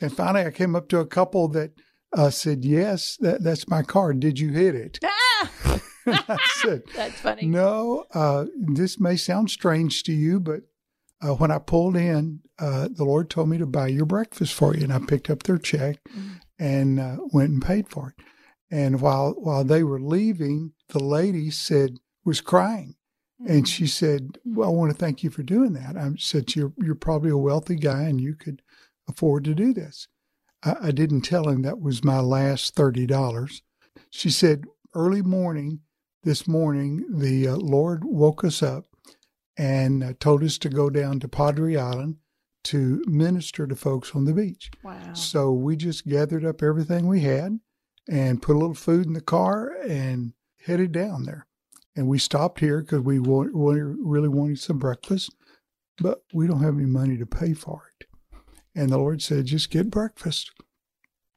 And 0.00 0.12
finally, 0.16 0.44
I 0.46 0.52
came 0.52 0.76
up 0.76 0.88
to 0.90 1.00
a 1.00 1.06
couple 1.06 1.48
that 1.48 1.72
uh, 2.16 2.30
said, 2.30 2.64
"Yes, 2.64 3.16
that, 3.20 3.42
that's 3.42 3.66
my 3.68 3.82
car. 3.82 4.12
Did 4.12 4.38
you 4.38 4.50
hit 4.50 4.76
it?" 4.76 4.98
Ah! 5.04 5.50
I 6.06 6.38
said, 6.62 6.82
That's 6.94 7.18
funny. 7.20 7.46
"No. 7.46 8.04
Uh, 8.14 8.44
this 8.56 9.00
may 9.00 9.16
sound 9.16 9.50
strange 9.50 10.04
to 10.04 10.12
you, 10.12 10.38
but 10.38 10.60
uh, 11.20 11.34
when 11.34 11.50
I 11.50 11.58
pulled 11.58 11.96
in, 11.96 12.42
uh, 12.60 12.86
the 12.94 13.02
Lord 13.04 13.28
told 13.28 13.48
me 13.48 13.58
to 13.58 13.66
buy 13.66 13.88
your 13.88 14.06
breakfast 14.06 14.54
for 14.54 14.72
you, 14.76 14.84
and 14.84 14.92
I 14.92 15.00
picked 15.00 15.30
up 15.30 15.42
their 15.42 15.58
check 15.58 15.98
Mhm. 16.16 16.40
and 16.60 17.00
uh, 17.00 17.16
went 17.32 17.50
and 17.50 17.60
paid 17.60 17.88
for 17.88 18.14
it. 18.16 18.24
And 18.70 19.00
while 19.00 19.32
while 19.32 19.64
they 19.64 19.82
were 19.82 20.00
leaving, 20.00 20.72
the 20.88 21.02
lady 21.02 21.50
said 21.50 21.98
was 22.24 22.40
crying." 22.40 22.96
And 23.46 23.68
she 23.68 23.86
said, 23.86 24.38
"Well, 24.44 24.68
I 24.68 24.72
want 24.72 24.90
to 24.90 24.96
thank 24.96 25.22
you 25.22 25.30
for 25.30 25.42
doing 25.42 25.72
that." 25.74 25.96
I 25.96 26.10
said, 26.18 26.54
"You're 26.54 26.72
you're 26.76 26.94
probably 26.94 27.30
a 27.30 27.36
wealthy 27.36 27.76
guy, 27.76 28.02
and 28.02 28.20
you 28.20 28.34
could 28.34 28.62
afford 29.08 29.44
to 29.44 29.54
do 29.54 29.72
this." 29.72 30.08
I, 30.62 30.76
I 30.82 30.90
didn't 30.90 31.22
tell 31.22 31.48
him 31.48 31.62
that 31.62 31.80
was 31.80 32.04
my 32.04 32.20
last 32.20 32.74
thirty 32.74 33.06
dollars. 33.06 33.62
She 34.10 34.30
said, 34.30 34.64
"Early 34.94 35.22
morning 35.22 35.80
this 36.24 36.48
morning, 36.48 37.04
the 37.08 37.48
uh, 37.48 37.56
Lord 37.56 38.04
woke 38.04 38.44
us 38.44 38.62
up 38.62 38.84
and 39.56 40.04
uh, 40.04 40.12
told 40.20 40.42
us 40.42 40.58
to 40.58 40.68
go 40.68 40.90
down 40.90 41.20
to 41.20 41.28
Padre 41.28 41.76
Island 41.76 42.16
to 42.64 43.02
minister 43.06 43.66
to 43.66 43.74
folks 43.74 44.14
on 44.14 44.24
the 44.24 44.34
beach. 44.34 44.70
Wow. 44.82 45.14
So 45.14 45.52
we 45.52 45.76
just 45.76 46.06
gathered 46.06 46.44
up 46.44 46.62
everything 46.62 47.06
we 47.06 47.20
had 47.20 47.58
and 48.08 48.42
put 48.42 48.56
a 48.56 48.58
little 48.58 48.74
food 48.74 49.06
in 49.06 49.12
the 49.12 49.20
car 49.20 49.76
and 49.86 50.32
headed 50.64 50.92
down 50.92 51.24
there." 51.24 51.46
And 51.94 52.06
we 52.08 52.18
stopped 52.18 52.60
here 52.60 52.80
because 52.80 53.00
we 53.00 53.18
wa- 53.18 53.48
wa- 53.52 53.72
really 53.72 54.28
wanted 54.28 54.60
some 54.60 54.78
breakfast, 54.78 55.34
but 56.00 56.22
we 56.32 56.46
don't 56.46 56.62
have 56.62 56.76
any 56.76 56.86
money 56.86 57.16
to 57.16 57.26
pay 57.26 57.54
for 57.54 57.90
it. 58.00 58.06
And 58.74 58.90
the 58.90 58.98
Lord 58.98 59.20
said, 59.20 59.46
just 59.46 59.70
get 59.70 59.90
breakfast. 59.90 60.52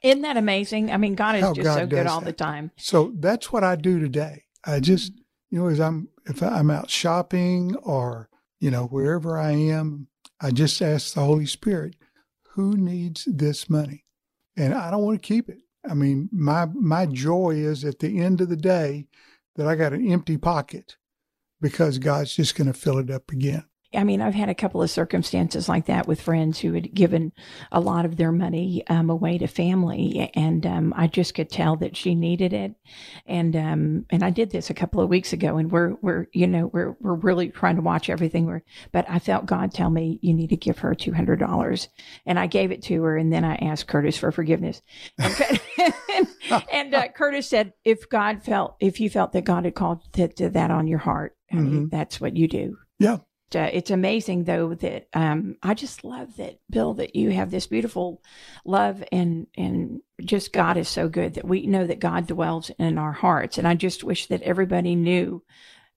Isn't 0.04 0.22
that 0.22 0.38
amazing? 0.38 0.92
I 0.92 0.98
mean, 0.98 1.16
God 1.16 1.36
is 1.36 1.42
How 1.42 1.54
just 1.54 1.66
God 1.66 1.80
so 1.80 1.88
good 1.88 2.06
all 2.06 2.20
that. 2.20 2.26
the 2.28 2.34
time. 2.34 2.70
So 2.78 3.12
that's 3.18 3.52
what 3.52 3.64
I 3.64 3.76
do 3.76 4.00
today. 4.00 4.44
I 4.64 4.80
just, 4.80 5.14
you 5.50 5.58
know, 5.60 5.68
as 5.68 5.80
I'm, 5.80 6.10
if 6.26 6.44
I'm 6.44 6.70
out 6.70 6.92
shopping 6.92 7.76
or, 7.78 8.30
you 8.60 8.70
know, 8.70 8.86
wherever 8.86 9.40
I 9.40 9.52
am, 9.52 10.08
I 10.40 10.52
just 10.52 10.80
ask 10.82 11.16
the 11.16 11.22
Holy 11.22 11.48
Spirit, 11.48 11.96
who 12.52 12.78
needs 12.78 13.26
this 13.26 13.68
money? 13.68 14.06
And 14.56 14.76
I 14.76 14.92
don't 14.92 15.04
want 15.04 15.20
to 15.22 15.28
keep 15.28 15.50
it. 15.50 15.62
I 15.90 15.94
mean, 15.94 16.30
my, 16.32 16.66
my 16.74 17.06
joy 17.06 17.56
is 17.56 17.84
at 17.84 18.00
the 18.00 18.20
end 18.20 18.42
of 18.42 18.50
the 18.50 18.58
day 18.58 19.08
that 19.56 19.68
I 19.68 19.76
got 19.76 19.94
an 19.94 20.10
empty 20.10 20.38
pocket 20.38 20.98
because 21.60 21.98
God's 21.98 22.36
just 22.36 22.56
going 22.56 22.68
to 22.68 22.74
fill 22.74 22.98
it 23.00 23.10
up 23.10 23.32
again. 23.32 23.66
I 23.94 24.04
mean, 24.04 24.22
I've 24.22 24.34
had 24.34 24.50
a 24.50 24.56
couple 24.56 24.82
of 24.82 24.90
circumstances 24.90 25.68
like 25.68 25.86
that 25.88 26.08
with 26.08 26.22
friends 26.22 26.60
who 26.60 26.74
had 26.74 26.94
given 26.94 27.34
a 27.72 27.80
lot 27.80 28.06
of 28.06 28.16
their 28.16 28.32
money 28.32 28.84
um, 28.88 29.10
away 29.10 29.38
to 29.38 29.48
family, 29.48 30.32
and 30.34 30.66
um, 30.66 30.94
I 30.96 31.08
just 31.08 31.34
could 31.34 31.50
tell 31.50 31.76
that 31.78 31.98
she 31.98 32.16
needed 32.16 32.54
it. 32.54 32.76
And 33.26 33.56
um, 33.56 34.06
and 34.10 34.24
I 34.24 34.30
did 34.30 34.52
this 34.52 34.70
a 34.70 34.74
couple 34.74 35.02
of 35.02 35.10
weeks 35.10 35.34
ago, 35.34 35.58
and 35.58 35.72
we're 35.72 35.96
we're 36.02 36.28
you 36.32 36.48
know 36.48 36.68
we're 36.68 36.96
we're 37.02 37.16
really 37.16 37.50
trying 37.50 37.76
to 37.76 37.82
watch 37.82 38.10
everything. 38.10 38.46
We're 38.46 38.64
but 38.92 39.06
I 39.10 39.20
felt 39.20 39.46
God 39.46 39.74
tell 39.74 39.90
me 39.90 40.20
you 40.22 40.34
need 40.34 40.50
to 40.50 40.58
give 40.58 40.80
her 40.80 40.96
two 40.96 41.14
hundred 41.14 41.40
dollars, 41.40 41.90
and 42.26 42.40
I 42.40 42.48
gave 42.48 42.72
it 42.72 42.84
to 42.84 43.04
her, 43.04 43.18
and 43.18 43.32
then 43.32 43.44
I 43.44 43.56
asked 43.56 43.88
Curtis 43.88 44.18
for 44.18 44.32
forgiveness. 44.32 44.82
And, 45.18 45.60
and 46.72 46.94
uh, 46.94 47.08
Curtis 47.10 47.48
said, 47.48 47.74
if 47.84 48.10
God 48.10 48.44
felt, 48.44 48.76
if 48.80 49.00
you 49.00 49.10
felt 49.10 49.34
that 49.34 49.46
God 49.46 49.66
had 49.66 49.76
called 49.76 50.12
to, 50.14 50.28
to 50.28 50.50
that 50.50 50.72
on 50.72 50.88
your 50.88 51.00
heart, 51.00 51.36
I 51.52 51.56
mean, 51.56 51.90
that's 51.90 52.22
what 52.22 52.38
you 52.38 52.48
do. 52.48 52.78
Yeah. 53.00 53.18
Uh, 53.56 53.70
it's 53.72 53.92
amazing 53.92 54.46
though 54.46 54.74
that 54.76 55.08
um, 55.14 55.58
I 55.64 55.74
just 55.74 56.04
love 56.04 56.38
that 56.38 56.60
Bill 56.70 56.94
that 56.96 57.16
you 57.16 57.32
have 57.32 57.52
this 57.52 57.68
beautiful 57.68 58.22
love 58.66 59.04
and 59.12 59.48
and 59.58 60.02
just 60.24 60.54
God 60.54 60.78
is 60.78 60.88
so 60.88 61.10
good 61.10 61.34
that 61.36 61.48
we 61.48 61.66
know 61.68 61.86
that 61.86 62.00
God 62.00 62.28
dwells 62.28 62.70
in 62.78 62.98
our 62.98 63.12
hearts 63.12 63.58
and 63.58 63.68
I 63.68 63.76
just 63.76 64.04
wish 64.04 64.28
that 64.28 64.42
everybody 64.44 64.96
knew 64.96 65.44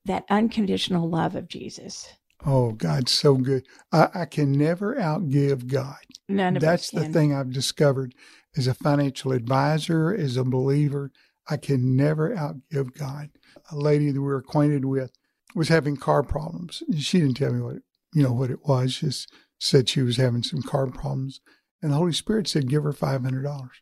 that 0.05 0.25
unconditional 0.29 1.09
love 1.09 1.35
of 1.35 1.47
Jesus. 1.47 2.07
Oh, 2.45 2.71
God's 2.71 3.11
so 3.11 3.35
good. 3.35 3.65
I, 3.91 4.09
I 4.13 4.25
can 4.25 4.51
never 4.51 4.95
outgive 4.95 5.67
God. 5.67 5.97
None 6.29 6.55
of 6.55 6.61
That's 6.61 6.91
the 6.91 7.05
thing 7.05 7.33
I've 7.33 7.51
discovered 7.51 8.13
as 8.55 8.67
a 8.67 8.73
financial 8.73 9.31
advisor, 9.31 10.13
as 10.13 10.37
a 10.37 10.43
believer. 10.43 11.11
I 11.49 11.57
can 11.57 11.95
never 11.95 12.35
outgive 12.35 12.97
God. 12.97 13.29
A 13.71 13.75
lady 13.75 14.11
that 14.11 14.21
we're 14.21 14.37
acquainted 14.37 14.85
with 14.85 15.11
was 15.55 15.69
having 15.69 15.97
car 15.97 16.21
problems. 16.21 16.83
She 16.99 17.19
didn't 17.19 17.37
tell 17.37 17.51
me 17.53 17.61
what 17.61 17.77
you 18.13 18.21
know 18.23 18.33
what 18.33 18.51
it 18.51 18.65
was. 18.65 18.97
Just 18.99 19.31
said 19.59 19.89
she 19.89 20.01
was 20.01 20.17
having 20.17 20.43
some 20.43 20.61
car 20.61 20.85
problems, 20.87 21.41
and 21.81 21.91
the 21.91 21.97
Holy 21.97 22.13
Spirit 22.13 22.47
said, 22.47 22.69
"Give 22.69 22.83
her 22.83 22.93
five 22.93 23.23
hundred 23.23 23.43
dollars." 23.43 23.81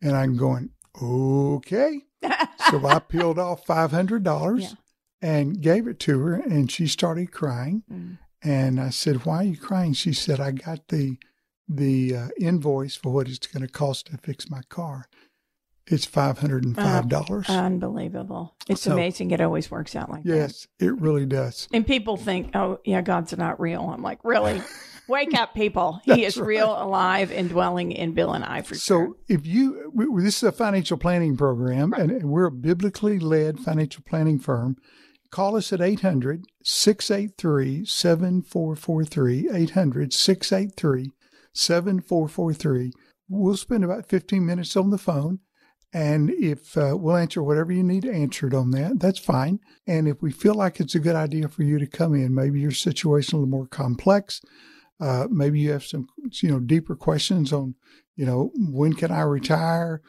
And 0.00 0.16
I'm 0.16 0.36
going, 0.36 0.70
okay. 1.02 2.02
so 2.70 2.86
I 2.86 2.98
peeled 3.08 3.38
off 3.38 3.66
five 3.66 3.90
hundred 3.90 4.22
dollars 4.22 4.62
Yeah. 4.62 4.74
and 5.20 5.60
gave 5.60 5.86
it 5.88 5.98
to 6.00 6.20
her, 6.20 6.34
and 6.34 6.70
she 6.70 6.86
started 6.86 7.32
crying. 7.32 7.82
Mm. 7.92 8.18
And 8.42 8.80
I 8.80 8.90
said, 8.90 9.24
"Why 9.26 9.38
are 9.38 9.44
you 9.44 9.56
crying?" 9.56 9.92
She 9.94 10.12
said, 10.12 10.38
"I 10.40 10.52
got 10.52 10.88
the 10.88 11.16
the 11.68 12.16
uh, 12.16 12.28
invoice 12.40 12.94
for 12.96 13.12
what 13.12 13.28
it's 13.28 13.46
going 13.46 13.66
to 13.66 13.70
cost 13.72 14.06
to 14.06 14.16
fix 14.16 14.48
my 14.48 14.62
car. 14.70 15.06
It's 15.90 16.04
five 16.04 16.38
hundred 16.38 16.64
and 16.64 16.76
five 16.76 17.08
dollars. 17.08 17.48
Unbelievable. 17.48 18.54
It's 18.68 18.82
So- 18.82 18.92
amazing. 18.92 19.30
It 19.30 19.40
always 19.40 19.70
works 19.70 19.96
out 19.96 20.10
like 20.10 20.24
that. 20.24 20.34
yes, 20.36 20.66
it 20.78 20.98
really 21.00 21.26
does. 21.26 21.68
And 21.72 21.86
people 21.86 22.16
think, 22.16 22.54
oh, 22.54 22.78
yeah, 22.84 23.00
God's 23.00 23.36
not 23.36 23.58
real. 23.60 23.82
I'm 23.90 24.02
like, 24.02 24.18
really? 24.24 24.62
Wake 25.08 25.32
up, 25.32 25.54
people. 25.54 26.00
He 26.04 26.22
is 26.26 26.36
real, 26.36 26.70
alive, 26.78 27.32
and 27.32 27.48
dwelling 27.48 27.92
in 27.92 28.12
Bill 28.12 28.34
and 28.34 28.44
I 28.44 28.60
for 28.60 28.74
sure. 28.74 28.78
So 28.78 28.98
sure. 28.98 29.16
if 29.26 29.46
you, 29.46 29.90
we, 29.94 30.22
this 30.22 30.36
is 30.36 30.42
a 30.42 30.52
financial 30.52 30.98
planning 30.98 31.34
program, 31.34 31.94
and 31.94 32.24
we're 32.24 32.44
a 32.44 32.52
biblically 32.52 33.18
led 33.18 33.58
financial 33.58 34.04
planning 34.06 34.38
firm. 34.38 34.76
Call 35.30 35.56
us 35.56 35.72
at 35.72 35.80
800 35.80 36.44
683 36.62 37.86
7443. 37.86 39.48
800 39.50 40.12
683 40.12 41.10
7443. 41.54 42.92
We'll 43.28 43.56
spend 43.56 43.84
about 43.84 44.08
15 44.08 44.44
minutes 44.44 44.76
on 44.76 44.90
the 44.90 44.98
phone. 44.98 45.40
And 45.92 46.30
if 46.30 46.76
uh, 46.76 46.96
we'll 46.96 47.16
answer 47.16 47.42
whatever 47.42 47.72
you 47.72 47.82
need 47.82 48.04
answered 48.04 48.54
on 48.54 48.72
that, 48.72 49.00
that's 49.00 49.18
fine. 49.18 49.60
And 49.86 50.06
if 50.06 50.20
we 50.20 50.30
feel 50.30 50.54
like 50.54 50.80
it's 50.80 50.94
a 50.94 51.00
good 51.00 51.16
idea 51.16 51.48
for 51.48 51.62
you 51.62 51.78
to 51.78 51.86
come 51.86 52.14
in, 52.14 52.34
maybe 52.34 52.60
your 52.60 52.72
situation 52.72 53.36
a 53.36 53.38
little 53.38 53.50
more 53.50 53.66
complex, 53.66 54.42
uh, 55.00 55.28
maybe 55.30 55.60
you 55.60 55.70
have 55.70 55.84
some, 55.84 56.08
you 56.42 56.50
know, 56.50 56.60
deeper 56.60 56.94
questions 56.94 57.52
on, 57.52 57.74
you 58.16 58.26
know, 58.26 58.50
when 58.54 58.92
can 58.92 59.10
I 59.10 59.22
retire? 59.22 60.02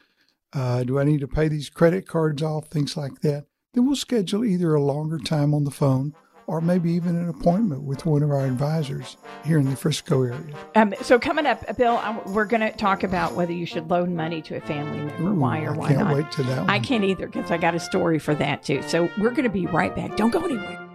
Uh, 0.51 0.83
do 0.83 0.99
I 0.99 1.03
need 1.03 1.21
to 1.21 1.27
pay 1.27 1.47
these 1.47 1.69
credit 1.69 2.07
cards 2.07 2.41
off? 2.41 2.67
Things 2.67 2.97
like 2.97 3.21
that. 3.21 3.45
Then 3.73 3.85
we'll 3.85 3.95
schedule 3.95 4.43
either 4.43 4.73
a 4.73 4.81
longer 4.81 5.19
time 5.19 5.53
on 5.53 5.63
the 5.63 5.71
phone 5.71 6.13
or 6.49 6.61
maybe 6.61 6.91
even 6.91 7.15
an 7.15 7.29
appointment 7.29 7.83
with 7.83 8.07
one 8.07 8.23
of 8.23 8.31
our 8.31 8.43
advisors 8.43 9.17
here 9.45 9.59
in 9.59 9.69
the 9.69 9.75
Frisco 9.75 10.23
area. 10.23 10.55
Um, 10.73 10.95
so 10.99 11.19
coming 11.19 11.45
up, 11.45 11.77
Bill, 11.77 12.01
we're 12.25 12.45
going 12.45 12.61
to 12.61 12.71
talk 12.71 13.03
about 13.03 13.35
whether 13.35 13.53
you 13.53 13.67
should 13.67 13.87
loan 13.91 14.15
money 14.15 14.41
to 14.41 14.55
a 14.55 14.61
family 14.61 14.97
member. 14.97 15.29
Ooh, 15.29 15.35
why 15.35 15.61
or 15.61 15.75
I 15.75 15.77
why 15.77 15.87
can't 15.89 15.99
not? 15.99 16.15
wait 16.15 16.31
to 16.31 16.43
that 16.43 16.61
one. 16.61 16.69
I 16.69 16.79
can't 16.79 17.03
either 17.03 17.27
because 17.27 17.51
I 17.51 17.57
got 17.57 17.75
a 17.75 17.79
story 17.79 18.17
for 18.17 18.33
that 18.33 18.63
too. 18.63 18.81
So 18.81 19.07
we're 19.19 19.29
going 19.29 19.43
to 19.43 19.49
be 19.51 19.67
right 19.67 19.95
back. 19.95 20.17
Don't 20.17 20.31
go 20.31 20.43
anywhere. 20.43 20.87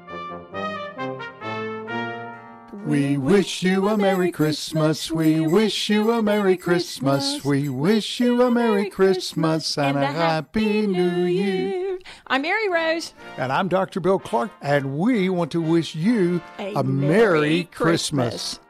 We 2.85 3.17
wish 3.17 3.63
you 3.63 3.89
a 3.89 3.97
Merry 3.97 4.33
Christmas. 4.33 5.11
We 5.11 5.41
wish 5.41 5.89
you 5.89 6.11
a 6.11 6.21
Merry 6.21 6.57
Christmas. 6.57 7.45
We 7.45 7.69
wish 7.69 8.19
you 8.19 8.43
a 8.43 8.51
Merry 8.51 8.91
Christmas 8.91 9.79
and 9.79 9.97
a 9.97 10.07
Happy 10.07 10.87
New 10.89 11.25
Year. 11.25 11.84
I'm 12.27 12.43
Mary 12.43 12.69
Rose. 12.69 13.15
And 13.37 13.53
I'm 13.53 13.69
Dr. 13.69 14.01
Bill 14.01 14.19
Clark, 14.19 14.51
and 14.63 14.99
we 14.99 15.29
want 15.29 15.53
to 15.53 15.61
wish 15.61 15.95
you 15.95 16.41
a, 16.59 16.83
Merry 16.83 17.65
Christmas. 17.65 18.61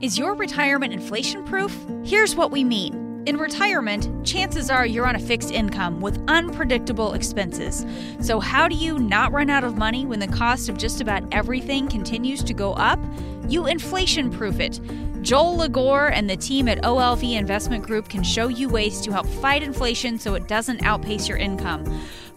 Is 0.00 0.18
your 0.18 0.34
retirement 0.34 0.92
inflation 0.92 1.44
proof? 1.44 1.76
Here's 2.04 2.34
what 2.34 2.50
we 2.50 2.64
mean. 2.64 3.22
In 3.26 3.36
retirement, 3.36 4.26
chances 4.26 4.70
are 4.70 4.86
you're 4.86 5.06
on 5.06 5.14
a 5.14 5.18
fixed 5.18 5.50
income 5.50 6.00
with 6.00 6.18
unpredictable 6.26 7.12
expenses. 7.12 7.84
So, 8.20 8.40
how 8.40 8.66
do 8.66 8.74
you 8.74 8.98
not 8.98 9.30
run 9.30 9.50
out 9.50 9.62
of 9.62 9.76
money 9.76 10.06
when 10.06 10.18
the 10.20 10.26
cost 10.26 10.70
of 10.70 10.78
just 10.78 11.02
about 11.02 11.22
everything 11.30 11.86
continues 11.86 12.42
to 12.44 12.54
go 12.54 12.72
up? 12.74 12.98
You 13.46 13.66
inflation 13.66 14.30
proof 14.30 14.58
it. 14.58 14.80
Joel 15.22 15.58
LaGore 15.58 16.08
and 16.08 16.30
the 16.30 16.36
team 16.36 16.66
at 16.66 16.82
OLV 16.82 17.36
Investment 17.36 17.84
Group 17.84 18.08
can 18.08 18.22
show 18.22 18.48
you 18.48 18.70
ways 18.70 19.02
to 19.02 19.12
help 19.12 19.26
fight 19.26 19.62
inflation 19.62 20.18
so 20.18 20.34
it 20.34 20.48
doesn't 20.48 20.82
outpace 20.82 21.28
your 21.28 21.36
income. 21.36 21.84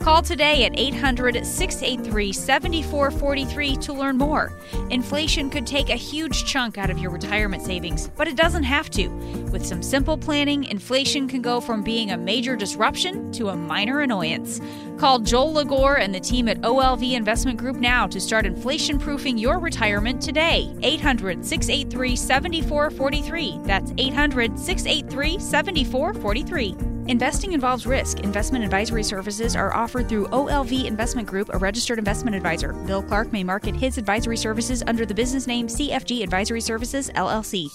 Call 0.04 0.22
today 0.22 0.66
at 0.66 0.78
800 0.78 1.46
683 1.46 2.34
7443 2.34 3.78
to 3.78 3.94
learn 3.94 4.18
more. 4.18 4.52
Inflation 4.90 5.50
could 5.50 5.66
take 5.66 5.90
a 5.90 5.96
huge 5.96 6.44
chunk 6.44 6.78
out 6.78 6.90
of 6.90 7.00
your 7.00 7.10
retirement 7.10 7.64
savings, 7.64 8.10
but 8.10 8.28
it 8.28 8.36
doesn't 8.36 8.64
have 8.64 8.90
to. 8.90 9.08
With 9.54 9.66
some 9.66 9.82
simple 9.82 10.18
planning, 10.18 10.66
inflation 10.66 11.30
can 11.30 11.42
go 11.42 11.62
from 11.62 11.84
being 11.84 12.12
a 12.12 12.18
major 12.18 12.58
disruption 12.58 13.32
to 13.32 13.48
a 13.48 13.56
minor 13.56 14.02
annoyance. 14.02 14.60
Call 14.98 15.20
Joel 15.20 15.54
LaGore 15.54 16.00
and 16.02 16.14
the 16.14 16.20
team 16.20 16.50
at 16.50 16.60
OLV 16.60 17.14
Investment 17.14 17.58
Group 17.58 17.78
now 17.78 18.06
to 18.06 18.20
start 18.20 18.46
inflation 18.46 19.00
proofing 19.00 19.38
your 19.38 19.58
retirement 19.58 20.22
today. 20.22 20.76
800 20.84 21.46
683 21.46 22.18
7443. 22.18 23.60
That's 23.64 23.94
800 23.98 24.60
683 24.60 25.40
7443. 25.40 26.93
Investing 27.08 27.52
involves 27.52 27.86
risk. 27.86 28.22
Investment 28.22 28.64
advisory 28.64 29.04
services 29.04 29.58
are 29.58 29.74
offered 29.74 30.08
through 30.08 30.28
OLV 30.28 30.86
Investment 30.86 31.28
Group, 31.28 31.50
a 31.54 31.58
registered 31.58 32.00
investment 32.00 32.34
advisor. 32.34 32.72
Bill 32.72 33.04
Clark 33.04 33.34
may 33.34 33.44
market 33.44 33.76
his 33.76 33.98
advisory 33.98 34.38
services 34.38 34.82
under 34.88 35.06
the 35.06 35.14
business 35.14 35.46
name 35.46 35.68
CFG 35.68 36.24
Advisory 36.24 36.62
Services, 36.62 37.10
LLC. 37.16 37.70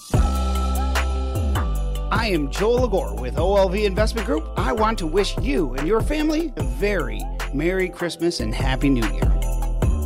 I 2.11 2.27
am 2.31 2.49
Joel 2.49 2.81
LaGore 2.81 3.21
with 3.21 3.35
OLV 3.35 3.85
Investment 3.85 4.25
Group. 4.25 4.49
I 4.57 4.73
want 4.73 4.97
to 4.97 5.05
wish 5.05 5.37
you 5.37 5.75
and 5.75 5.87
your 5.87 6.01
family 6.01 6.51
a 6.57 6.63
very 6.63 7.21
Merry 7.53 7.87
Christmas 7.87 8.39
and 8.39 8.53
Happy 8.53 8.89
New 8.89 9.07
Year. 9.13 9.38